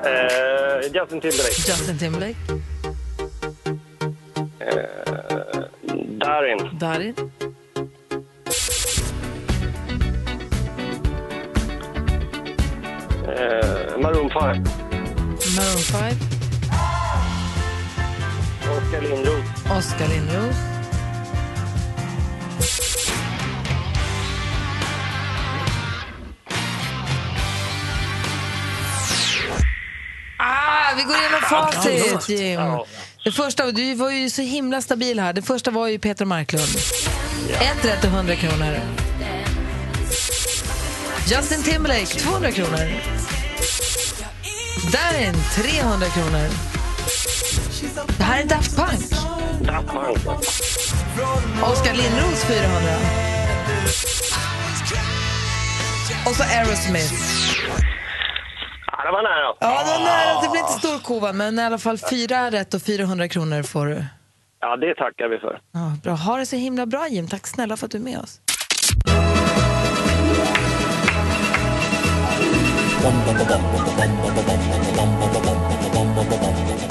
[0.04, 1.56] Eh, Justin Timberlake.
[1.66, 2.36] Justin Timberlake,
[6.18, 6.58] Darin.
[6.78, 7.14] Darin,
[13.28, 14.60] Eh, Maroon 5.
[15.56, 16.16] Maroon 5,
[18.90, 19.72] Oskar Lindroth.
[19.72, 20.56] Oskar Lindros,
[30.38, 32.60] Ah, vi går igenom facit, Jim.
[33.24, 35.32] Det första, du var ju så himla stabil här.
[35.32, 36.68] Det första var ju Petra Marklund.
[37.60, 38.78] Ett rätt och 100 kronor.
[41.26, 42.90] Justin Timberlake, 200 kronor.
[44.92, 46.69] Darin, 300 kronor.
[48.18, 49.10] Det här är Daft Punk.
[49.60, 50.28] Daft Punk.
[51.62, 52.80] Oskar Lindros, 400.
[56.26, 57.14] Och så Aerosmith.
[58.86, 59.54] Ja, det var nära.
[59.60, 60.42] Ja, det, var nära.
[60.42, 63.86] det blir inte stor kova, men i alla fall fyra rätt och 400 kronor får
[63.86, 64.04] du.
[64.60, 65.60] Ja, det tackar vi för.
[65.72, 66.12] Ja, bra.
[66.12, 67.28] Ha det så himla bra, Jim.
[67.28, 68.40] Tack snälla för att du är med oss.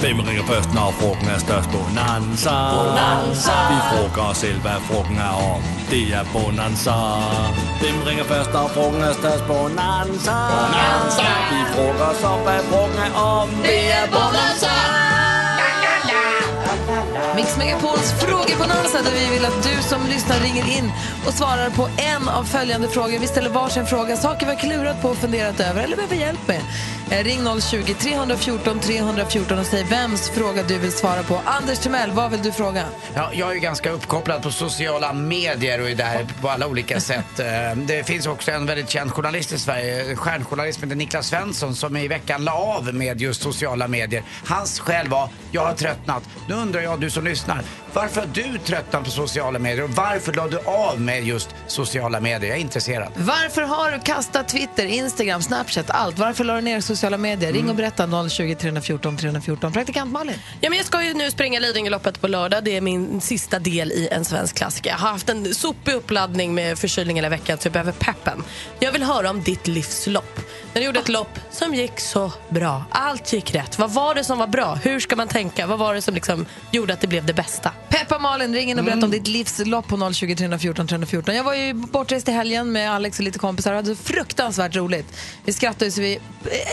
[0.04, 1.70] Hvem ringer først, når frugten er størst?
[1.76, 2.58] Bonanza.
[2.76, 3.56] Bonanza.
[3.72, 5.62] Vi frågar os selv, hvad frugten er om.
[5.92, 6.98] Det er Bonanza.
[7.82, 9.44] Hvem ringer først, når frugten er størst?
[9.52, 10.38] Bonanza.
[10.54, 11.28] Bonanza.
[11.52, 13.48] Vi frågar os om, hvad frugten er om.
[13.70, 14.79] Det er Bonanza.
[17.40, 20.92] Mix Megapols frågebonanza där vi vill att du som lyssnar ringer in
[21.28, 23.20] och svarar på en av följande frågor.
[23.20, 26.48] Vi ställer varsin fråga, saker vi har klurat på och funderat över eller behöver hjälp
[26.48, 26.62] med.
[27.12, 31.42] Eh, ring 020 314 314 och säg vems fråga du vill svara på.
[31.46, 32.86] Anders Timell, vad vill du fråga?
[33.16, 37.00] Ja, jag är ju ganska uppkopplad på sociala medier och är där på alla olika
[37.12, 37.40] sätt.
[37.40, 41.98] Eh, Det finns också en väldigt känd journalist i Sverige, stjärnjournalist heter Niklas Svensson som
[41.98, 44.24] i veckan la av med just sociala medier.
[44.46, 46.24] Hans skäl var, jag har tröttnat.
[46.48, 47.62] Nu undrar jag, du som lyssnar,
[47.94, 52.20] varför har du tröttnat på sociala medier och varför la du av med just sociala
[52.20, 52.50] medier?
[52.50, 53.12] Jag är intresserad.
[53.16, 56.20] Varför har du kastat Twitter, Instagram, Snapchat, allt?
[56.20, 57.54] Varför la du ner sociala medier?
[57.54, 59.74] Ring och berätta 020 314 314.
[59.74, 60.36] Praktikant Malin?
[60.62, 62.64] Ja, men jag ska ju nu springa Lidingöloppet på lördag.
[62.64, 64.90] Det är min sista del i en svensk klassiker.
[64.90, 68.44] Jag har haft en sopig uppladdning med förkylning hela veckan så jag behöver peppen.
[68.80, 70.40] Jag vill höra om ditt livslopp.
[70.74, 72.84] När du gjorde ett lopp som gick så bra.
[72.90, 73.80] Allt gick rätt.
[73.80, 74.76] Vad var det som var bra?
[74.76, 75.68] Hur ska man tänka?
[75.68, 77.72] Vad var det som liksom gjorde att det blev det bästa?
[77.90, 81.36] Peppa Malin, ring in och berätta om ditt livslopp på 020 314 314.
[81.36, 84.76] Jag var ju bortrest i helgen med Alex och lite kompisar och hade så fruktansvärt
[84.76, 85.18] roligt.
[85.46, 86.20] Vi skrattade så vi...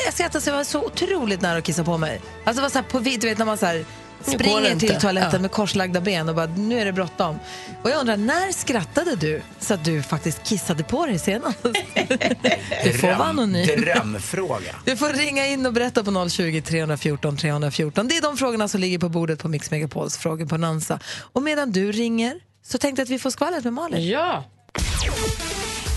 [0.05, 2.21] Jag skrattade så jag var så otroligt nära att kissa på mig.
[2.45, 3.85] Alltså det var så här på vid, du vet när man så här
[4.23, 4.87] springer inte.
[4.87, 5.39] till toaletten Ja.
[5.39, 7.39] med korslagda ben och bara nu är det bråttom.
[7.83, 11.59] Och jag undrar, när skrattade du så att du faktiskt kissade på dig senast?
[12.85, 13.81] du får vara anonym.
[13.81, 14.75] Drömfråga.
[14.85, 18.09] Du får ringa in och berätta på 020 314 314.
[18.09, 20.99] Det är de frågorna som ligger på bordet på Mix Megapols frågor på Nansa.
[21.33, 22.35] Och medan du ringer
[22.67, 24.09] så tänkte jag att vi får skvallret med Malin.
[24.09, 24.45] Ja.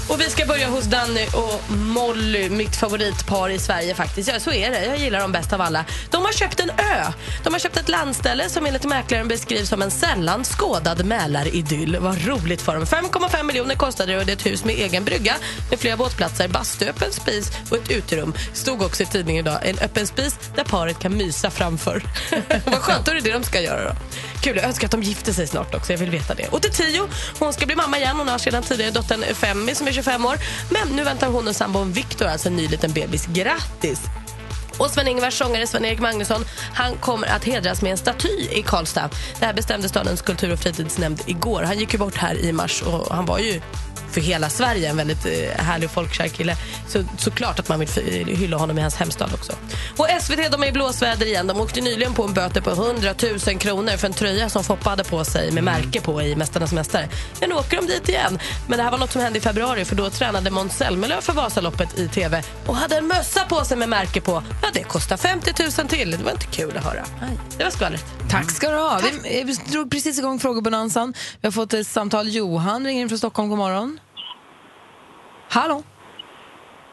[0.10, 4.30] Och vi ska börja hos Danny och Molly, mitt favoritpar i Sverige faktiskt.
[4.30, 4.86] Ja, så är det.
[4.86, 5.86] Jag gillar dem bäst av alla.
[6.12, 7.06] De har köpt en ö.
[7.44, 11.98] De har köpt ett landställe som enligt mäklaren beskrivs som en sällan skådad Mälaridyll.
[12.00, 12.86] Vad roligt för dem.
[12.86, 15.36] 5,5 miljoner kostade det och det är ett hus med egen brygga
[15.70, 18.34] med flera båtplatser, bastu, öppen spis och ett uterum.
[18.54, 19.60] Stod också i tidningen idag.
[19.64, 22.04] En öppen spis där paret kan mysa framför.
[22.66, 23.96] Vad skönt, då är det det de ska göra då.
[24.42, 25.94] Kul, jag önskar att de gifter sig snart också.
[25.94, 26.48] Jag vill veta det.
[26.48, 27.08] Och till Tio,
[27.40, 28.18] hon ska bli mamma igen.
[28.18, 30.36] Hon har sedan tidigare dottern Femmi som är 25 år.
[30.70, 33.26] Men nu väntar hon och sambon Viktor alltså en ny liten bebis.
[33.26, 34.00] Grattis!
[34.80, 39.10] Och Sven-Ingvars sångare Sven-Erik Magnusson han kommer att hedras med en staty i Karlstad.
[39.40, 41.62] Det här bestämde stadens kultur och fritidsnämnd igår.
[41.62, 43.62] Han gick ju bort här i mars och han var ju
[44.12, 46.56] för hela Sverige en väldigt eh, härlig och folkkär kille.
[46.88, 47.90] Så såklart att man vill
[48.28, 49.54] hylla honom i hans hemstad också.
[49.98, 51.48] Och SVT de är i blåsväder igen.
[51.48, 53.14] De åkte nyligen på en böter på 100
[53.48, 56.74] 000 kronor för en tröja som Foppa hade på sig med märke på i Mästarnas
[56.74, 57.10] mästare.
[57.40, 58.40] Men nu åker de dit igen.
[58.68, 61.34] Men det här var något som hände i februari för då tränade Måns Zelmerlöw för
[61.34, 64.44] Vasaloppet i TV och hade en mössa på sig med märke på.
[64.62, 66.12] Ja, det kostar 50 000 till.
[66.12, 67.06] Det var inte kul att höra.
[67.58, 68.06] Det var skvallret.
[68.30, 69.02] Tack ska du ha.
[69.24, 71.14] Vi, vi drog precis igång frågebonanzan.
[71.42, 72.30] Vi har fått ett samtal.
[72.30, 73.50] Johan ringer in från Stockholm.
[73.50, 73.99] God morgon.
[75.50, 75.84] Hallå?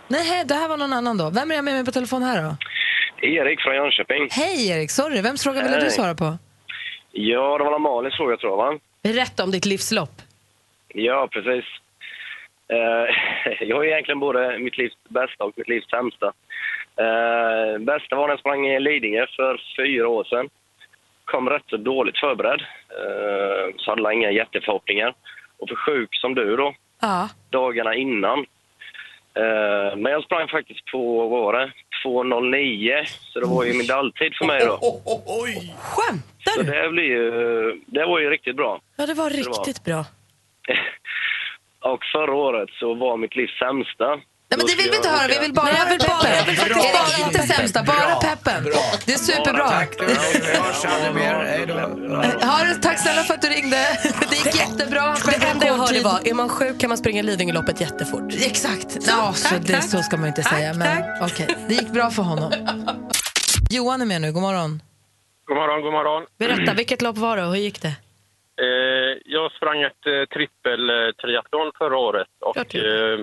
[0.08, 1.30] Nej, det här var någon annan då.
[1.30, 2.56] Vem är jag med mig på telefon här då?
[3.26, 4.28] Erik från Jönköping.
[4.30, 5.20] Hej Erik, sorry.
[5.22, 6.38] Vems fråga ville du svara på?
[7.12, 8.78] Ja, det var Malins fråga tror jag va?
[9.02, 10.14] Berätta om ditt livslopp.
[10.88, 11.64] Ja, precis.
[12.68, 13.06] Eh,
[13.68, 16.26] jag har egentligen både mitt livs bästa och mitt livs sämsta.
[16.96, 20.48] Eh, bästa var när jag sprang i Lidingö för fyra år sedan.
[21.24, 22.60] Kom rätt så dåligt förberedd.
[23.00, 25.14] Eh, så hade jag inga jätteförhoppningar.
[25.58, 26.74] Och för sjuk som du då,
[27.06, 27.28] Ja.
[27.50, 28.38] dagarna innan.
[29.34, 31.72] Eh, men jag sprang faktiskt på, vad var det,
[32.04, 33.04] 2.09.
[33.06, 34.76] Så det var ju medaljtid för mig då.
[35.78, 36.70] Skämtar Så du?
[36.70, 38.80] det, blir ju, det var ju riktigt bra.
[38.96, 39.54] Ja, det var det var.
[39.58, 40.04] riktigt bra.
[41.92, 44.20] Och förra året så var mitt livs sämsta.
[44.48, 45.28] Nej, men det vill vi inte höra.
[45.28, 46.54] Vi vill bara ha peppen.
[46.58, 48.64] Erik, inte sämsta, bara peppen.
[49.06, 49.68] Det är superbra.
[52.82, 53.76] Tack, snälla för att du ringde.
[54.30, 55.14] Det gick jättebra.
[55.40, 58.32] Det enda jag hörde var, är man sjuk kan man springa Lidingöloppet jättefort.
[58.32, 58.98] Exakt.
[59.06, 60.74] Ja, så, det, ska man inte säga.
[60.74, 62.52] Men okej, det gick bra för honom.
[63.70, 64.32] Johan är med nu.
[64.32, 64.82] God morgon.
[65.46, 66.26] God morgon, god morgon.
[66.38, 67.88] Berätta, vilket lopp var det och hur gick det?
[68.60, 72.28] Eh, jag sprang ett eh, trippel-triathlon förra året.
[72.40, 73.18] Och, eh,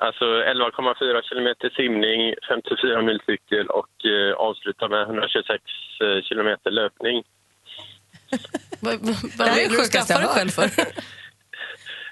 [0.00, 5.62] alltså 11,4 kilometer simning, 54 mil cykel och eh, avsluta med 126
[6.00, 7.24] eh, kilometer löpning.
[8.80, 10.68] Vad, är vill det du sjukaste skaffa jag själv för?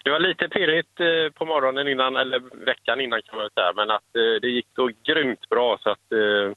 [0.07, 3.73] Det var lite pirrigt eh, på morgonen innan, eller veckan innan kan man väl säga,
[3.77, 6.57] men att eh, det gick så grymt bra så att eh,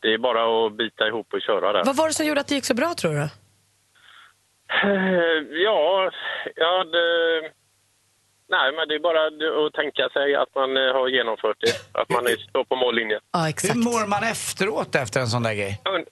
[0.00, 1.84] det är bara att bita ihop och köra där.
[1.84, 3.28] Vad var det som gjorde att det gick så bra tror du?
[5.64, 6.10] Ja,
[6.56, 7.40] ja det,
[8.48, 9.22] nej, men det är bara
[9.66, 11.74] att tänka sig att man eh, har genomfört det.
[12.00, 13.20] Att man är- står på mållinjen.
[13.32, 13.74] Ja, Hur exakt.
[13.76, 15.80] mår man efteråt efter en sån där grej?
[15.94, 16.04] Un,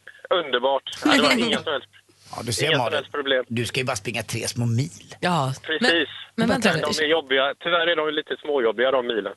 [0.44, 0.82] underbart.
[1.04, 1.88] Ja, Det var inga som helst,
[2.36, 3.04] Ja, du ser inga Malin.
[3.12, 3.44] problem.
[3.48, 5.14] Du ska ju bara springa tre små mil.
[5.20, 6.08] Ja, Precis.
[6.34, 7.54] Men vänta, de är jobbiga.
[7.60, 9.32] Tyvärr är de lite småjobbiga de milen.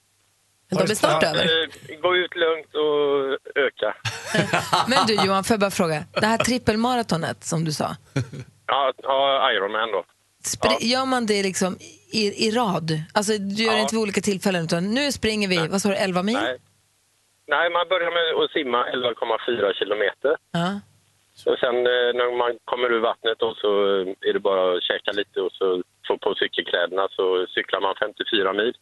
[0.70, 1.44] men de är snart Ja, över.
[1.44, 3.96] Eh, Gå ut lugnt och öka.
[4.88, 6.04] Men du Johan, får jag bara fråga.
[6.14, 7.96] Det här trippelmaratonet som du sa.
[8.68, 10.06] Ja, ja Ironman då.
[10.46, 11.78] Spr- Gör man det liksom
[12.22, 12.90] i, i rad?
[13.14, 15.96] Alltså du gör det inte vid olika tillfällen utan nu springer vi, vad sa du,
[15.96, 16.36] 11 mil?
[16.36, 16.58] Nej.
[17.48, 20.34] Nej, man börjar med att simma 11,4 kilometer.
[20.52, 20.80] Ja.
[21.52, 23.70] Och sen eh, när man kommer ur vattnet då, så
[24.02, 27.96] eh, är det bara att käka lite och så få på cykelkläderna så cyklar man
[28.00, 28.74] 54 mil.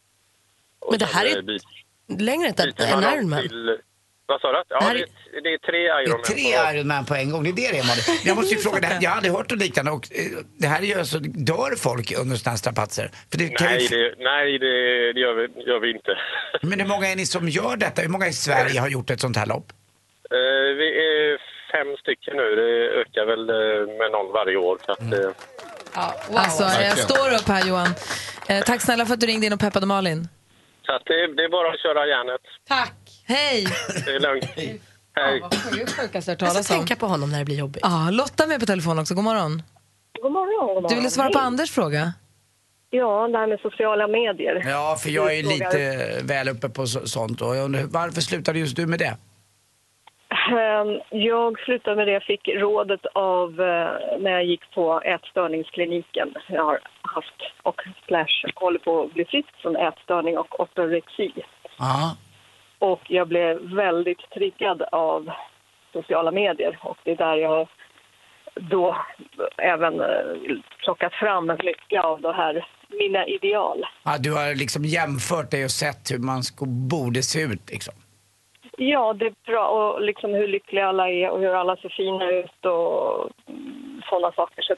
[0.78, 3.40] Och Men det sen, här är eh, byt- längre än byter en man om Ironman.
[3.40, 3.78] till-
[4.26, 4.62] Vad sa du?
[4.68, 5.00] Ja, Det här det,
[5.38, 6.20] är- det är tre Det Ironman.
[6.20, 8.04] är tre Ironman på en gång, det är det det är Malin.
[8.24, 10.66] Jag måste ju fråga, det här, jag har aldrig hört något liknande och eh, det
[10.66, 11.18] här är ju alltså,
[11.50, 13.10] dör folk under sådana här strapatser?
[13.30, 16.12] För det kan ju- Nej, det, nej det, det gör, vi, gör vi inte.
[16.62, 18.02] Men hur många är ni som gör detta?
[18.02, 19.66] Hur många i Sverige har gjort ett sånt här lopp?
[20.30, 21.38] Eh, vi är
[21.72, 22.46] fem stycken nu.
[22.60, 24.78] Det ökar väl eh, med någon varje år.
[24.86, 25.30] Så att, eh,
[26.34, 27.88] Alltså, jag står upp här Johan.
[28.48, 30.28] Eh, tack snälla för att du ringde in och peppade Malin.
[30.86, 32.40] så det, det är bara att köra järnet.
[32.68, 32.92] Tack.
[33.26, 33.66] Hej.
[34.04, 34.44] Det är lugnt.
[35.16, 35.42] Hej.
[36.00, 36.80] Sjukaste hört Jag talas ska om.
[36.80, 37.82] tänka på honom när det blir jobbigt.
[37.82, 39.14] Ja, Lotta är med på telefon också.
[39.14, 39.62] God morgon.
[40.22, 40.66] God morgon.
[40.66, 40.88] God morgon.
[40.88, 41.46] Du ville svara på Hej.
[41.46, 42.12] Anders fråga.
[42.90, 44.62] Ja, det här med sociala medier.
[44.66, 48.58] Ja, för jag är lite väl uppe på så, sånt och jag undrar, varför slutade
[48.58, 49.16] just du med det?
[50.50, 56.28] Ehm, Jag slutade med det, jag fick rådet av eh, när jag gick på ätstörningskliniken.
[56.48, 61.32] Jag har haft och slash håller på att bli frisk från ätstörning och ortorexi.
[61.78, 62.16] Ja.
[62.90, 65.30] Och jag blev väldigt triggad av
[65.92, 67.68] sociala medier och det är där jag har
[68.54, 68.96] då
[69.56, 73.84] även eh, plockat fram mycket av det här, mina ideal.
[74.04, 77.94] Ja, du har liksom jämfört dig och sett hur man sko- borde se ut liksom.
[78.78, 79.66] Ja, det är bra.
[79.68, 83.30] Och liksom hur lyckliga alla är och hur alla ser fina ut och
[84.10, 84.62] sådana saker.
[84.62, 84.74] Så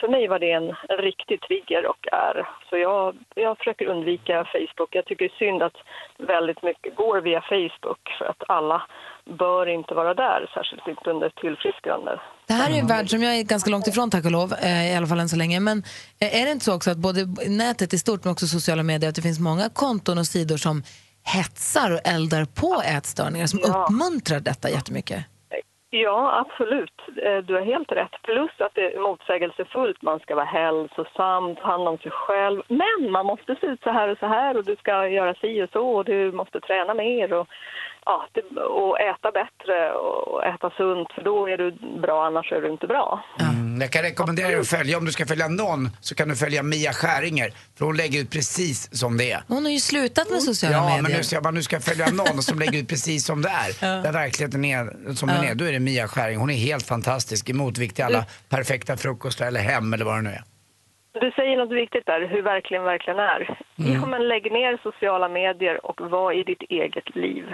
[0.00, 2.48] för mig var det en, en riktig trigger och är.
[2.70, 4.88] Så jag, jag försöker undvika Facebook.
[4.90, 5.76] Jag tycker det är synd att
[6.18, 8.82] väldigt mycket går via Facebook för att alla
[9.24, 12.20] bör inte vara där, särskilt inte under tillfrisknande.
[12.46, 14.92] Det här är en värld som jag är ganska långt ifrån tack och lov, eh,
[14.92, 15.60] i alla fall än så länge.
[15.60, 15.78] Men
[16.20, 19.08] eh, är det inte så också att både nätet i stort men också sociala medier,
[19.08, 20.82] att det finns många konton och sidor som
[21.26, 23.68] hetsar och eldar på ätstörningar, som Ja.
[23.88, 25.24] uppmuntrar detta jättemycket?
[25.96, 27.00] Ja, absolut.
[27.22, 28.22] Eh, du har helt rätt.
[28.22, 30.02] Plus att det är motsägelsefullt.
[30.02, 32.62] Man ska vara hälsosam, ta hand om sig själv.
[32.68, 35.62] Men man måste se ut så här och så här och du ska göra si
[35.62, 37.48] och så och du måste träna mer och,
[38.06, 41.70] ja, det, och äta bättre och äta sunt för då är du
[42.02, 43.24] bra, annars är du inte bra.
[43.40, 46.36] Mm, jag kan rekommendera dig att följa, om du ska följa någon så kan du
[46.36, 47.52] följa Mia Skäringer.
[47.78, 49.42] För hon lägger ut precis som det är.
[49.48, 51.02] Hon har ju slutat med sociala Ja, medier.
[51.02, 54.02] men nu man nu ska jag följa någon som lägger ut precis som det är.
[54.02, 55.50] Där verkligheten är som den Ja.
[55.50, 55.54] är.
[55.54, 56.38] Då är det Mia Skäring.
[56.38, 60.22] Hon är helt fantastisk i motvikt till alla perfekta frukostar eller hem eller vad det
[60.22, 60.42] nu är.
[61.20, 63.58] Du säger något viktigt där, hur verkligen verkligen är.
[63.78, 63.92] Mm.
[63.94, 67.44] Ja, men lägg ner sociala medier och var i ditt eget liv.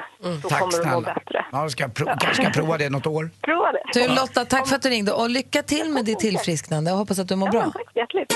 [0.43, 1.15] Så Tack kommer du må snälla.
[1.15, 1.45] bättre.
[1.53, 3.31] Ja, ska jag, prov, kanske ska jag prova det något år.
[3.43, 3.83] Prova det.
[3.93, 6.91] Du Lotta, tack för att du ringde och lycka till med ditt tillfrisknande.
[6.91, 7.63] Jag hoppas att du mår bra.
[7.63, 8.35] Tack hjärtligt.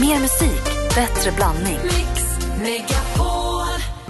[0.00, 0.64] Mer musik,
[0.96, 1.78] bättre blandning.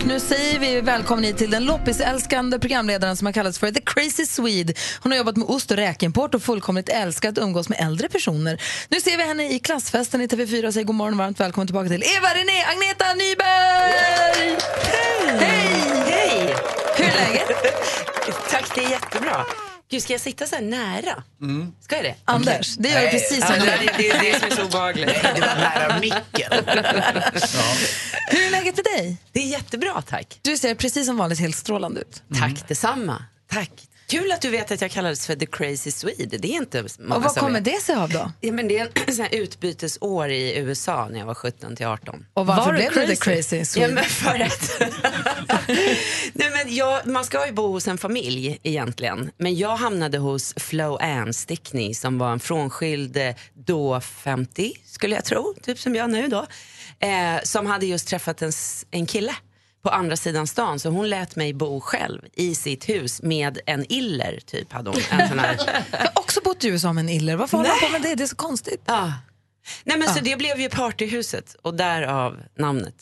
[0.05, 4.27] Nu säger vi välkommen hit till den loppisälskande programledaren som har kallats för The Crazy
[4.27, 4.73] Swede.
[5.03, 8.63] Hon har jobbat med ost och räkimport och fullkomligt älskat att umgås med äldre personer.
[8.89, 11.67] Nu ser vi henne i klassfesten i TV4 och säger god morgon och varmt välkommen
[11.67, 14.57] tillbaka till Eva René Agneta Nyberg!
[14.83, 15.69] Hej!
[16.09, 16.55] Hej!
[16.97, 17.49] Hur är läget?
[18.51, 19.47] Tack, det är jättebra.
[19.91, 21.23] Gud, ska jag sitta så här nära?
[21.81, 22.15] Ska jag det?
[22.25, 23.67] Anders, det gör du precis som du.
[23.67, 25.09] det, det är det som är så obehagligt.
[25.23, 26.53] Det var nära micken.
[28.31, 29.17] Hur är läget för dig?
[29.33, 30.39] Det är jättebra, tack.
[30.43, 32.23] Du ser precis som vanligt helt strålande ut.
[32.39, 33.25] Tack detsamma.
[33.53, 33.71] Tack.
[34.11, 36.39] Kul att du vet att jag kallades för The Crazy Swede.
[36.39, 37.65] Det är inte många Och vad som kommer vet.
[37.65, 38.33] det sig av då?
[38.41, 42.27] Ja, men det är en sån utbytesår i USA när jag var 17 till 18.
[42.35, 43.89] Och varför Var blev du The Crazy Swede?
[43.89, 44.81] Ja, men för att...
[46.33, 49.31] Nej, men jag, man ska ju bo hos en familj egentligen.
[49.37, 55.15] Men jag hamnade hos Flo Ann Stickney som var en frånskild eh, då 50, skulle
[55.15, 56.47] jag tro, typ som jag nu då.
[57.07, 58.53] Eh, som hade just träffat en,
[58.91, 59.35] en kille
[59.83, 60.79] på andra sidan stan.
[60.79, 64.73] Så hon lät mig bo själv i sitt hus med en iller, typ.
[64.73, 65.57] Hade hon, en sån här
[65.91, 67.37] Jag har också bott i USA med en iller.
[67.37, 68.15] Varför håller man på med det?
[68.15, 68.83] Det är så konstigt.
[68.87, 69.13] Ja.
[69.85, 72.95] Nej, men så det blev ju partyhuset och därav namnet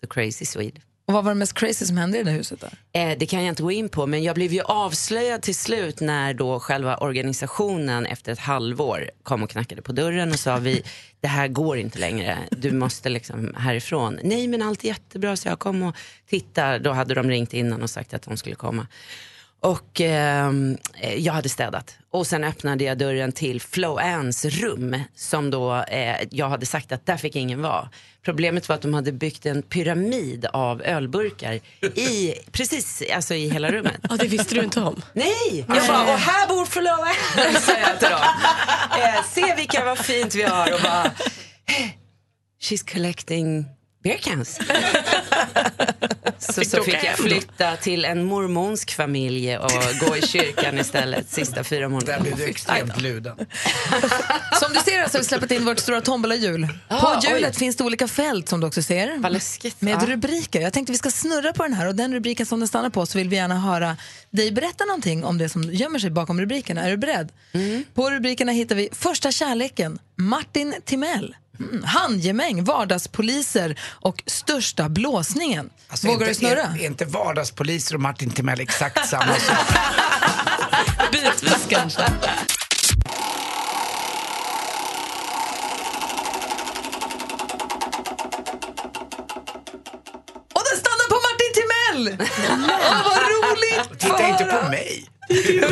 [0.00, 0.80] The Crazy Swede.
[1.06, 2.60] Och vad var det mest crazy som hände i det där huset?
[2.60, 3.00] Då?
[3.00, 6.00] Eh, det kan jag inte gå in på, men jag blev ju avslöjad till slut
[6.00, 10.82] när då själva organisationen efter ett halvår kom och knackade på dörren och sa vi,
[11.20, 14.18] det här går inte längre, du måste liksom härifrån.
[14.22, 15.96] Nej men allt är jättebra, så jag kom och
[16.28, 18.86] tittade, då hade de ringt innan och sagt att de skulle komma.
[19.60, 21.96] Och ehm, eh, jag hade städat.
[22.10, 26.92] Och sen öppnade jag dörren till Flo Anns rum som då eh, jag hade sagt
[26.92, 27.88] att där fick ingen vara.
[28.24, 31.60] Problemet var att de hade byggt en pyramid av ölburkar
[31.94, 34.00] i, precis alltså i hela rummet.
[34.10, 35.02] Ja, det visste du inte om.
[35.12, 35.64] Nej!
[35.68, 38.20] Jag bara, och här bor Flo Ann, sa jag till dem.
[39.00, 41.88] Eh, se vilka vad fint vi har och bara, "Eh,
[42.62, 43.64] she's collecting
[44.06, 44.58] beer cans.
[46.38, 51.30] Så, Fick så fick jag flytta till en mormonsk familj och gå i kyrkan istället
[51.30, 52.22] sista fyra Där månaderna.
[52.22, 53.36] blev du extremt luden.
[54.60, 56.68] Som du ser så har vi släppt in vårt stora tombolahjul.
[56.88, 57.58] Ah, På hjulet oj.
[57.58, 59.18] finns det olika fält som du också ser.
[59.18, 59.80] Vad läskigt.
[59.80, 60.06] Med Ja.
[60.06, 60.60] rubriker.
[60.60, 63.06] Jag tänkte vi ska snurra på den här och den rubriken som den stannar på
[63.06, 63.96] så vill vi gärna höra
[64.30, 66.82] dig berätta någonting om det som gömmer sig bakom rubrikerna.
[66.82, 67.32] Är du beredd?
[67.52, 67.84] Mm.
[67.94, 71.36] På rubrikerna hittar vi Första kärleken, Martin Timell.
[71.84, 75.70] Handgemäng, vardagspoliser och Största blåsningen.
[75.88, 76.62] Alltså, Vågar du inte, snurra?
[76.62, 79.66] Är, är inte vardagspoliser och Martin Timell exakt samma sak?
[81.12, 82.02] Bitvis kanske.
[90.54, 92.28] Och den stannar på Martin Timell!
[92.50, 94.00] Åh, vad roligt!
[94.00, 95.08] Titta inte på mig.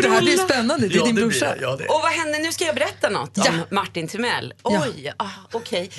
[0.02, 1.54] Det här blir spännande, det är din brorsa.
[1.60, 1.72] Ja.
[1.72, 2.38] Och vad hände?
[2.38, 3.44] Nu ska jag berätta något Ja.
[3.48, 4.52] om Martin Timell.
[4.62, 5.90] Oj, ah, okej.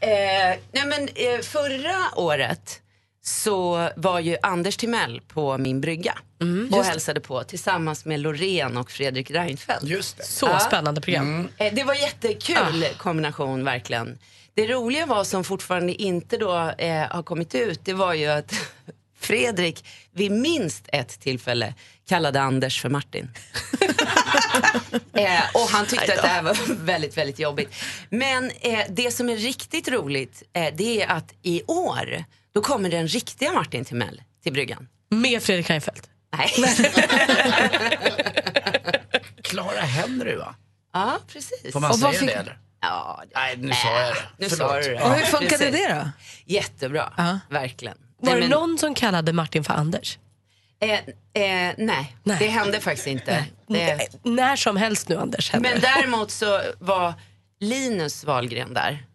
[0.00, 2.80] Eh, nej men eh, förra året
[3.24, 6.18] så var ju Anders Timell på min brygga
[6.72, 9.84] och hälsade på tillsammans med Loreen och Fredrik Reinfeldt.
[9.84, 10.24] Just det.
[10.24, 10.58] Så Ja.
[10.58, 11.48] spännande program.
[11.58, 14.18] Eh, Det var jättekul kombination verkligen.
[14.54, 18.52] Det roliga var som fortfarande inte då eh, har kommit ut, det var ju att
[19.24, 21.74] Fredrik vid minst ett tillfälle
[22.08, 23.30] kallade Anders för Martin.
[25.12, 27.74] eh, och han tyckte att det här var väldigt, väldigt jobbigt.
[28.08, 32.90] Men eh, det som är riktigt roligt, eh, det är att i år, då kommer
[32.90, 34.88] den riktiga Martin Timell till bryggan.
[35.10, 36.08] Med Fredrik Reinfeldt.
[36.36, 36.50] Nej.
[39.42, 40.54] Clara Henry va?
[40.92, 41.72] ja, precis.
[41.72, 42.58] Får man Och vad säga fick- det eller?
[42.80, 44.22] Ja, det- Nej, nu sa jag det.
[44.38, 44.68] Nu Förlåt.
[44.70, 45.02] sa du det.
[45.02, 45.72] Och hur funkade Precis.
[45.88, 46.10] det då?
[46.44, 47.38] Jättebra, Ja.
[47.50, 47.96] verkligen.
[48.24, 50.18] Var Nej, det men- någon som kallade Martin för Anders?
[50.80, 52.16] Eh, eh, nej.
[52.22, 52.36] Nej.
[52.38, 53.44] det hände faktiskt inte.
[53.66, 55.86] Det, När som helst nu Anders hände men det.
[55.86, 57.14] däremot så var
[57.60, 59.06] Linus Wahlgren där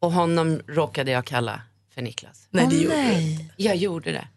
[0.00, 1.60] och honom råkade jag kalla
[1.94, 2.48] för Niklas.
[2.50, 3.50] Nej, det gjorde nej.
[3.56, 4.28] Jag gjorde det.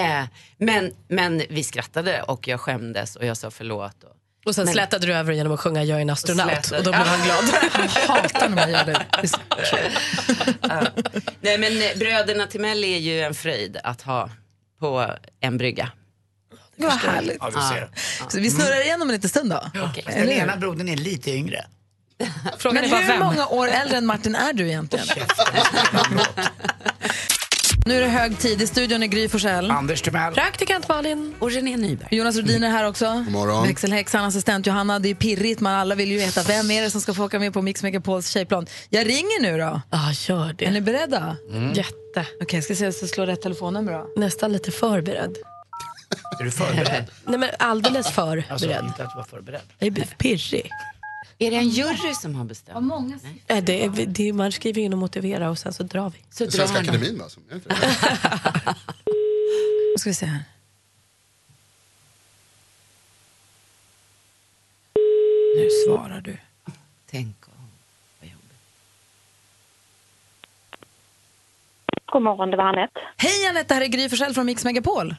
[0.00, 0.24] Eh,
[0.58, 4.04] men, men vi skrattade och jag skämdes och jag sa förlåt.
[4.04, 4.15] Och,
[4.46, 6.84] Och sen Men- slätade du över genom att sjunga Jag är en astronaut Slätade- och
[6.84, 7.44] då blev han glad.
[7.94, 9.28] Jag hatar när man gör det.
[9.28, 9.76] så
[11.40, 14.30] nej men eh, bröderna Timell är ju en fröjd att ha
[14.80, 15.90] på en brygga.
[16.76, 17.36] Vad härligt.
[17.40, 17.88] Ja, ser.
[18.28, 19.62] Så vi snurrar igenom en liten stund då.
[19.90, 20.04] Okej.
[20.06, 21.66] Den ena brodern är lite yngre.
[22.58, 23.18] Frågan Men är bara hur vem.
[23.20, 25.06] många år äldre än Martin är du egentligen?
[27.86, 28.62] Nu är det hög tid.
[28.62, 29.70] I studion är Gry Forssell.
[29.70, 30.34] Anders Timell.
[30.34, 31.34] Praktikant Malin.
[31.38, 32.08] Och René Nyberg.
[32.16, 33.12] Jonas Rhodin är här också.
[33.12, 33.66] God morgon.
[33.66, 34.98] Växelhäxan, assistent Johanna.
[34.98, 37.38] Det är pirrigt, man alla vill ju veta vem är det som ska få åka
[37.38, 38.66] med på Mix Megapols tjejplan.
[38.90, 39.80] Jag ringer nu då.
[39.90, 40.80] Ja, gör Är ni det.
[40.80, 41.36] beredda?
[41.74, 42.26] Jätte.
[42.42, 44.06] Okej, ska se om jag slår rätt telefonnummer då.
[44.16, 45.36] Nästan lite förberedd.
[46.40, 47.04] Är du förberedd?
[47.24, 49.60] Nej men alldeles för Alltså, inte att du var förberedd.
[49.78, 50.70] Jag är pirrig.
[51.38, 52.84] Är det en jury som har bestämt?
[52.86, 53.18] Många
[53.48, 56.18] Nej, det är, det är, man skriver in och motiverar och sen så drar vi.
[56.30, 56.78] Så drar Svenska.
[56.78, 57.22] Akademin?
[57.28, 57.76] Som heter det.
[59.98, 60.44] ska vi se här.
[65.56, 66.38] Nu svarar du.
[67.10, 67.52] Tänk om.
[68.20, 68.58] Vad jobbigt.
[72.06, 73.00] God morgon, det var Anette.
[73.16, 75.14] Hej Anette, det här är Gry Forssell från Mix Megapol.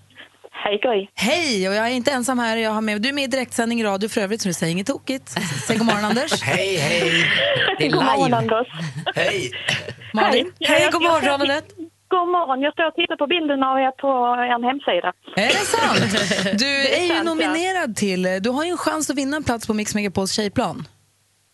[0.63, 1.07] Hej Gry.
[1.15, 2.57] Hej, och jag är inte ensam här.
[2.57, 4.71] Jag har med, du är med i direktsändning i radio för övrigt, så du säger
[4.71, 5.29] inget tokigt.
[5.67, 6.41] Säg god morgon Anders.
[6.43, 7.11] Hej, hej.
[7.77, 8.37] Det är God morgon live.
[8.37, 8.67] Anders.
[9.15, 9.51] Hej.
[10.13, 10.51] Malin.
[10.57, 11.73] Ja, Hej, jag- god morgon Anette.
[12.09, 14.07] God morgon, jag står och tittar på bilderna av er på
[14.43, 15.13] er hemsida.
[15.35, 16.59] Är det sant?
[16.59, 17.23] Du är ju sant, ja.
[17.23, 20.87] nominerad till, du har ju en chans att vinna en plats på Mix Megapols tjejplan.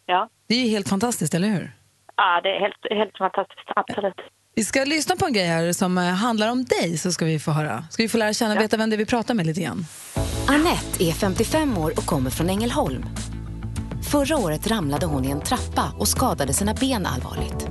[0.05, 1.71] Ja, Det är ju helt fantastiskt, eller hur?
[2.15, 4.19] ja det är helt, helt fantastiskt, absolut.
[4.55, 7.39] Vi ska lyssna på en grej här som eh, handlar om dig, så ska vi
[7.39, 7.85] få höra.
[7.91, 9.85] Ska vi få lära känna, veta vem det är vi pratar med lite grann.
[10.47, 13.05] Anette är 55 år och kommer från Ängelholm.
[14.11, 17.67] Förra året ramlade hon i en trappa och skadade sina ben allvarligt.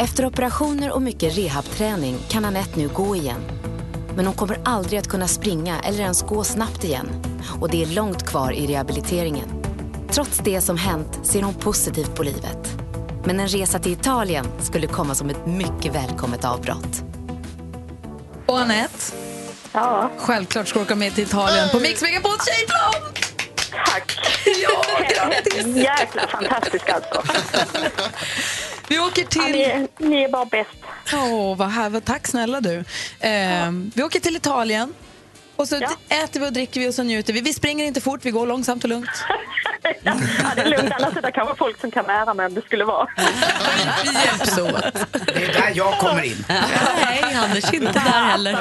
[0.00, 3.40] Efter operationer och mycket rehabträning kan Anette nu gå igen.
[4.16, 7.08] Men hon kommer aldrig att kunna springa eller ens gå snabbt igen.
[7.60, 9.48] Och det är långt kvar i rehabiliteringen.
[10.10, 12.79] Trots det som hänt ser hon positivt på livet.
[13.24, 17.02] Men en resa till Italien skulle komma som ett mycket välkommet avbrott.
[18.46, 18.98] Och Anette,
[19.72, 23.12] Ja, självklart ska du åka med till Italien på Mix Megapols tjejplan!
[23.86, 24.18] tack.
[24.62, 24.82] Ja,
[25.14, 25.66] grattis!
[25.76, 27.22] Jäkla fantastiskt alltså.
[28.88, 29.52] Vi åker Ja, till...
[29.52, 30.70] ni, är- ni är bara bäst.
[31.14, 32.04] Åh, vad härligt.
[32.04, 32.76] Tack snälla du.
[33.20, 34.94] Eh, vi åker till Italien.
[35.56, 36.16] Och så Ja.
[36.24, 37.40] äter vi och dricker vi och så njuter vi.
[37.40, 39.10] Vi springer inte fort, vi går långsamt och lugnt.
[40.02, 40.14] Ja,
[40.56, 42.62] det är lugnt, annars är det kanske folk som kan med ära mig om det
[42.62, 43.08] skulle vara.
[44.04, 45.26] Vi hjälps åt.
[45.26, 46.44] Det är där jag kommer in.
[46.48, 48.58] Nej, Anders inte där heller.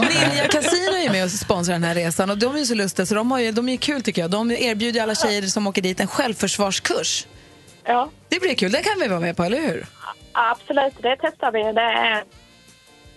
[0.00, 3.06] Ninja Casino är med och sponsrar den här resan och de är ju så lustiga
[3.06, 4.30] så de, har ju, de är kul tycker jag.
[4.30, 7.26] De erbjuder alla tjejer som åker dit en självförsvarskurs.
[7.84, 9.86] Ja, Det blir kul, det kan vi vara med på, eller hur?
[10.32, 11.62] absolut, det testar vi.
[11.72, 12.24] Det är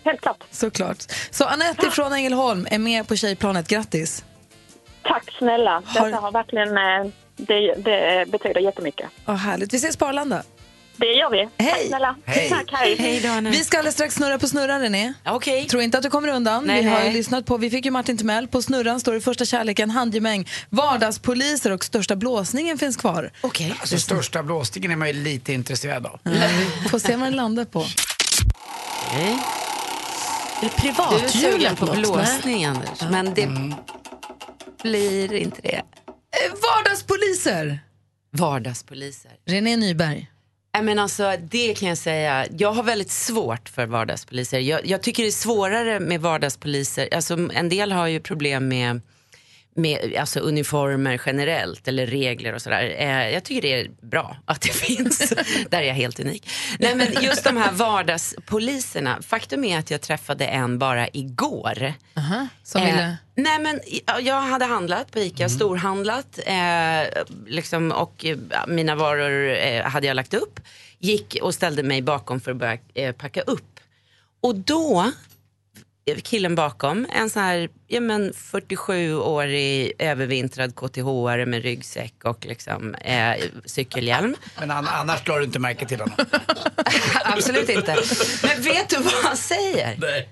[0.05, 0.43] helt klart.
[0.51, 0.97] Såklart.
[1.31, 3.67] Så Anette från Ängelholm är med på tjejplanet.
[3.67, 4.23] Grattis!
[5.03, 5.81] Tack snälla.
[5.85, 9.09] Har- Detta har verkligen, eh, det, det betyder jättemycket.
[9.25, 9.73] Vad härligt.
[9.73, 10.43] Vi ses på Arlanda.
[10.97, 11.49] Det gör vi.
[11.69, 12.15] Tack snälla.
[12.49, 12.95] Tack, hej.
[13.51, 15.13] Vi ska alldeles strax snurra på snurran, René.
[15.25, 15.65] Okej.
[15.65, 16.63] Tror inte att du kommer undan.
[16.63, 18.47] Nej, vi har lyssnat på, vi fick ju Martin Timell.
[18.47, 23.31] På snurran står det första kärleken, handgemäng, vardagspoliser och största blåsningen finns kvar.
[23.41, 23.75] Okej.
[23.79, 26.19] Alltså största blåsningen är man ju lite intresserad av.
[26.83, 27.79] Vi får se vad den landar på.
[27.79, 29.37] Okej.
[30.61, 31.97] Är det Du är sugen på något?
[31.97, 33.01] blåsning, Anders.
[33.11, 33.49] Men det
[34.83, 35.81] blir inte det.
[36.33, 37.79] Eh, Vardagspoliser!
[38.31, 39.31] Vardagspoliser.
[39.45, 40.29] René Nyberg.
[40.73, 42.45] Nej, men alltså, det kan jag säga.
[42.57, 44.59] Jag har väldigt svårt för vardagspoliser.
[44.59, 47.09] Jag, jag tycker det är svårare med vardagspoliser.
[47.13, 49.01] Alltså, en del har ju problem med,
[49.75, 52.95] med alltså, uniformer generellt eller regler och sådär.
[52.97, 55.33] Eh, jag tycker det är bra att det finns.
[55.69, 56.49] Där är jag helt unik.
[56.79, 59.21] Nej, men just de här vardagspoliserna.
[59.21, 61.93] Faktum är att jag träffade en bara igår.
[62.17, 63.17] Aha, som Eh, ville...
[63.35, 69.49] Nej men ja, jag hade handlat på ICA, storhandlat eh, liksom, och eh, mina varor
[69.57, 70.59] eh, hade jag lagt upp.
[70.99, 73.79] Gick och ställde mig bakom för att börja eh, packa upp.
[74.41, 75.11] Och då,
[76.23, 83.35] killen bakom, en sån här ja, men 47-årig övervintrad KTH-are med ryggsäck och liksom, eh,
[83.65, 84.35] cykelhjälm.
[84.59, 86.15] Men an- annars drar du inte märke till honom.
[87.23, 87.97] Absolut inte.
[88.43, 89.97] Men vet du vad han säger?
[89.97, 90.29] Nej.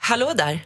[0.00, 0.64] Hallå där,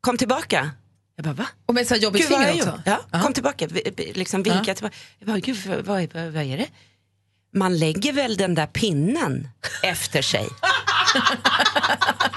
[0.00, 0.70] kom tillbaka.
[1.16, 1.46] Jag bara, va?
[1.66, 2.82] Och med så jobbigt Gud, finger jag också.
[2.86, 4.96] Ja, kom tillbaka, Vi- vi- liksom vinka tillbaka.
[5.18, 6.66] Jag bara, gud vad, vad, vad, vad är det?
[7.56, 9.48] Man lägger väl den där pinnen
[9.82, 10.48] efter sig.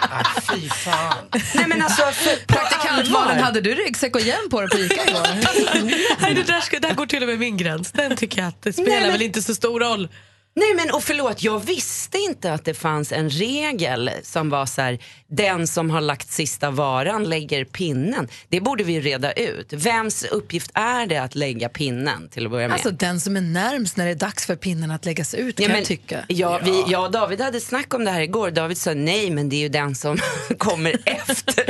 [0.09, 0.23] Ah,
[0.53, 1.13] fy fan.
[1.55, 3.25] Nej men alltså, för, på Praktikant allvar.
[3.25, 5.27] Malin, hade du ryggsäck och hjälm på dig på ICA igår?
[6.21, 7.91] Nej, det där, ska, där går till och med min gräns.
[7.91, 10.09] Den tycker jag att det spelar Nej, men- väl inte så stor roll.
[10.57, 14.81] Nej men och förlåt, jag visste inte att det fanns en regel som var så
[14.81, 18.27] här, den som har lagt sista varan lägger pinnen.
[18.49, 19.73] Det borde vi reda ut.
[19.73, 22.73] Vems uppgift är det att lägga pinnen till att börja med?
[22.73, 25.63] Alltså den som är närmst när det är dags för pinnen att läggas ut kan
[25.63, 26.25] Ja, men, jag tycka.
[26.27, 28.51] Ja, vi, jag och David hade snack om det här igår.
[28.51, 30.17] David sa nej, men det är ju den som
[30.57, 31.65] kommer efter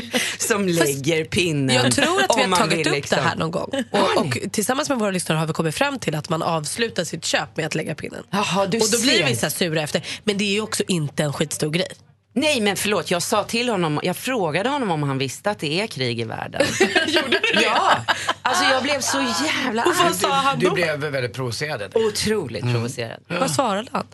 [0.47, 1.75] som lägger pinnen.
[1.75, 3.69] Jag tror att vi har tagit vill upp liksom- det här någon gång.
[3.91, 7.25] Och, och tillsammans med våra lyssnare har vi kommit fram till att man avslutar sitt
[7.25, 8.23] köp med att lägga pinnen.
[8.29, 9.25] Jaha, du och då blir ser.
[9.25, 10.05] vissa sura efter.
[10.23, 11.87] Men det är ju också inte en skitstor grej.
[12.33, 15.81] Nej, men förlåt, jag sa till honom, jag frågade honom om han visste att det
[15.81, 16.61] är krig i världen.
[17.07, 17.61] Gjorde du det?
[17.63, 17.97] Ja,
[18.41, 20.13] alltså jag blev så jävla Och vad arg.
[20.15, 20.73] sa han Du då?
[20.73, 21.91] blev väldigt provocerad.
[21.95, 23.19] Otroligt provocerad.
[23.27, 24.05] Vad svarade han?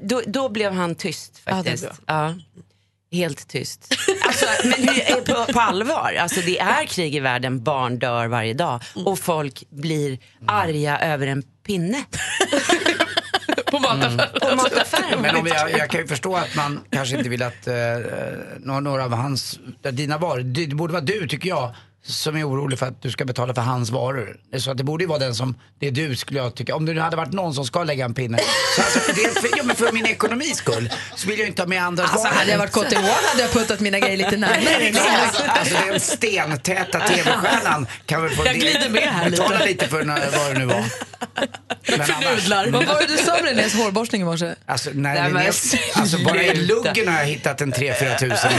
[0.00, 1.88] Då, då blev han tyst Ja, faktiskt.
[2.06, 2.34] Ja,
[3.12, 3.94] helt tyst.
[4.26, 8.80] Alltså, men på, på allvar, alltså, det är krig i världen, barn dör varje dag
[9.04, 12.04] och folk blir arga över en pinne.
[13.72, 14.40] På mataffären.
[14.50, 15.20] På mataffären.
[15.22, 17.74] Men om jag, jag kan ju förstå att man kanske inte vill att eh,
[18.60, 19.58] några, några av hans,
[19.92, 23.10] dina varor, det, det borde vara du tycker jag, som är orolig för att du
[23.10, 24.36] ska betala för hans varor.
[24.50, 26.54] Det är så att det borde ju vara den som, det är du skulle jag
[26.54, 26.76] tycka.
[26.76, 28.38] Om det nu hade varit någon som ska lägga en pinne.
[28.76, 31.62] Så alltså, för, det, för, ja, men för min ekonomis skull så vill jag inte
[31.62, 32.36] ha med andras Alltså varor.
[32.38, 32.96] hade jag varit KTH
[33.30, 34.60] hade jag puttat mina grejer lite närmare.
[34.80, 35.48] Exakt.
[35.48, 39.66] Alltså den stentäta tv-stjärnan kan väl få Jag glider med här betala lite.
[39.66, 40.84] lite för när- vad det nu var.
[41.88, 44.54] Men annars, Vad var det du sa om Renés hårborstning i morse?
[44.66, 45.46] Alltså, nej, Nej, men
[45.94, 48.52] alltså bara i luggen har jag hittat en 3-4 tusen.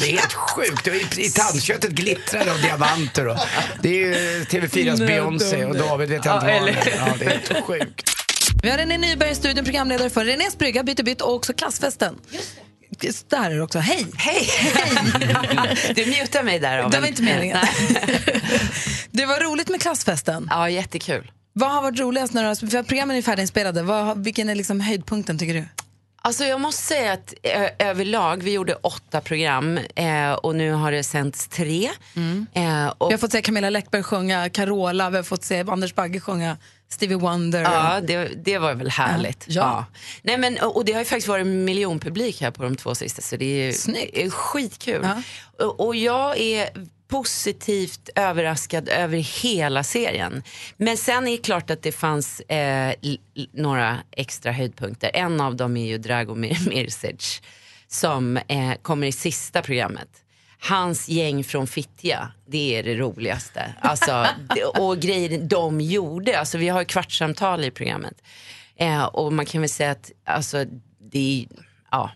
[0.00, 0.88] Det är helt sjukt.
[0.88, 3.28] I, I tandköttet glittrar av diamanter.
[3.28, 3.38] Och,
[3.82, 6.68] det är ju TV4s Nej, Beyoncé och David vet jag inte Ja, vad.
[7.08, 8.10] Ja, det är helt sjukt.
[8.62, 11.52] Vi har René Nyberg i studion, programledare för Renés brygga, Byt och bytt och också
[11.52, 12.14] klassfesten.
[13.00, 13.78] Just Där är du också.
[13.78, 14.06] Hej!
[14.16, 14.48] Hej!
[15.94, 16.78] du mutar mig där.
[16.78, 17.58] av Det var inte meningen.
[19.10, 20.46] Det var roligt med klassfesten.
[20.50, 21.30] Ja, jättekul.
[21.58, 23.82] Vad har varit roligast när du har, för programmen är färdiginspelade.
[23.82, 25.64] Vad, vilken är liksom höjdpunkten tycker du?
[26.22, 30.92] Alltså jag måste säga att ö, överlag, vi gjorde åtta program eh, och nu har
[30.92, 31.90] det sänts tre.
[32.52, 35.94] Eh, och, Vi har fått se Camilla Läckberg sjunga Carola, vi har fått se Anders
[35.94, 36.56] Bagge sjunga
[36.88, 37.62] Stevie Wonder.
[37.62, 39.44] Ja, det, det var väl härligt.
[39.48, 39.62] Ja.
[39.62, 39.84] Ja.
[40.22, 43.36] Nej, men, och det har ju faktiskt varit miljonpublik här på de två sista, så
[43.36, 43.68] det är,
[44.18, 45.00] är skitkul.
[45.02, 45.22] Ja.
[45.66, 46.68] Och, och jag är
[47.08, 50.42] positivt överraskad över hela serien.
[50.76, 52.94] Men sen är det klart att det fanns eh,
[53.52, 55.10] några extra höjdpunkter.
[55.14, 57.42] En av dem är ju Dragomir Mirsic
[57.88, 60.08] som eh, kommer i sista programmet.
[60.60, 63.74] Hans gäng från Fittja, det är det roligaste.
[63.80, 64.26] Alltså,
[64.74, 66.38] och grejer de gjorde.
[66.38, 68.22] Alltså, vi har ju kvartssamtal i programmet.
[68.76, 70.64] Eh, och man kan väl säga att alltså,
[70.98, 72.10] det är, ja,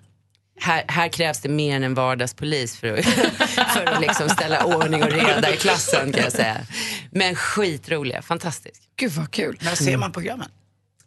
[0.61, 3.05] här, här krävs det mer än en vardagspolis för att,
[3.75, 6.57] för att liksom ställa ordning och reda i klassen kan jag säga.
[7.11, 8.83] Men skitroliga, fantastiskt.
[8.97, 9.59] Gud vad kul.
[9.63, 10.49] När ser man programmen?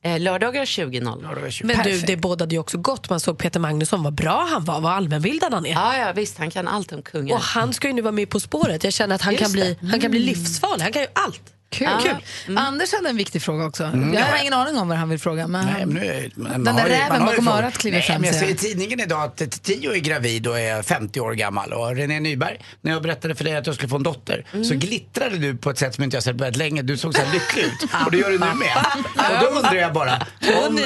[0.05, 1.65] Eh, lördagar 20.00.
[1.65, 3.09] Men du, det bådade ju också gott.
[3.09, 5.71] Man såg Peter Magnusson, vad bra han var, vad allmänbildad han är.
[5.71, 7.35] Ja, ja, visst, han kan allt om kungar.
[7.35, 8.83] Och han ska ju nu vara med På spåret.
[8.83, 10.83] Jag känner att han, Just kan bli, han kan bli livsfarlig.
[10.83, 11.53] Han kan ju allt.
[11.73, 11.87] Kul.
[12.05, 12.19] Ja.
[12.45, 12.57] Kul.
[12.57, 13.83] Anders hade en viktig fråga också.
[13.83, 14.13] Mm.
[14.13, 15.47] Jag har ingen aning om vad han vill fråga.
[15.47, 18.21] Men Nej, men nu, men Den man där räven man bakom örat kliver Nej, fram,
[18.21, 21.73] men Jag ser i tidningen idag att Tio är gravid och är 50 år gammal.
[21.73, 24.65] Och René Nyberg, när jag berättade för dig att jag skulle få en dotter Mm.
[24.65, 26.81] så glittrade du på ett sätt som inte jag sett på väldigt länge.
[26.81, 27.89] Du såg så här lycklig ut.
[28.05, 28.77] Och det gör du nu med.
[29.15, 30.27] Och då undrar jag bara,
[30.67, 30.79] om,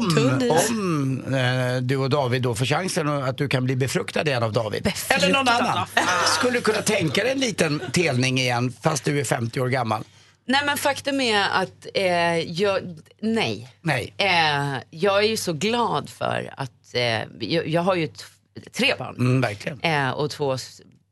[0.00, 0.70] om, tunnis.
[0.70, 4.52] om eh, du och David då får chansen att du kan bli befruktad igen av
[4.52, 4.92] David.
[5.08, 5.86] Eller någon annan.
[6.38, 10.04] Skulle du kunna tänka dig en liten telning igen fast du är 50 år gammal?
[10.46, 13.74] Nej men faktum är att eh, jag, nej.
[13.80, 14.14] Nej.
[14.16, 17.00] Eh, jag är ju så glad för att, eh,
[17.40, 18.08] jag, jag har ju
[18.72, 19.16] tre barn.
[19.16, 19.80] Mm, verkligen.
[19.80, 20.56] Eh, och två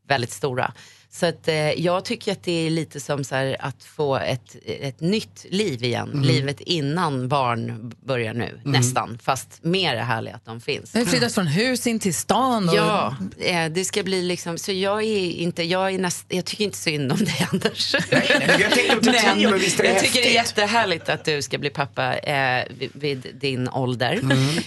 [0.09, 0.73] väldigt stora.
[1.15, 5.01] Så att, eh, jag tycker att det är lite som så att få ett, ett
[5.01, 6.09] nytt liv igen.
[6.13, 6.23] Mm.
[6.25, 9.19] Livet innan barn börjar nu, nästan.
[9.23, 10.95] Fast mer är härligt att de finns.
[10.95, 12.69] Vi har flyttat från hus in till stan.
[12.69, 12.75] Och...
[12.75, 16.65] Ja, eh, det ska bli liksom, så jag är inte, jag är näst, jag tycker
[16.65, 17.95] inte synd om dig Anders.
[18.11, 18.27] nej,
[18.61, 20.59] jag tänkte tio, men visst är det jag tycker det är häftigt?
[20.59, 24.21] jättehärligt att du ska bli pappa eh, vid, vid din ålder.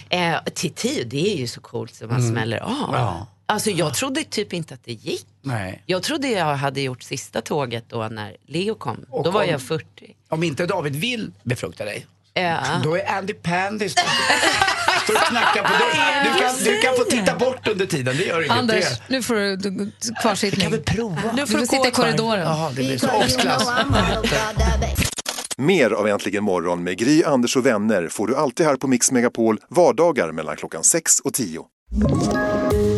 [0.10, 2.32] Eh, till tio, det är ju så coolt som man Mm.
[2.32, 2.89] smäller av.
[2.93, 3.28] Ja.
[3.48, 5.26] Alltså jag trodde typ inte att det gick.
[5.41, 5.84] Nej.
[5.86, 9.06] Jag trodde jag hade gjort sista tåget då när Leo kom.
[9.10, 9.86] Och då var om- jag 40.
[10.30, 12.60] Om inte David vill befrukta dig, Ja.
[12.84, 14.04] då är Andy Pandy står
[15.16, 16.26] och knackar på dörren.
[16.34, 18.52] Du kan, du kan få titta bort under tiden, det gör inget.
[18.58, 19.91] Anders, Det- nu får du du-
[20.22, 20.62] kvarsittning.
[20.62, 21.22] kan vi prova?
[21.34, 22.39] Nu får du du sitta i korridoren.
[22.41, 23.68] Jaha, det blir så obsklass.
[25.58, 29.12] Mer av Äntligen morgon med Gry, Anders och vänner får du alltid här på Mix
[29.12, 31.66] Megapol vardagar mellan klockan 6 och 10.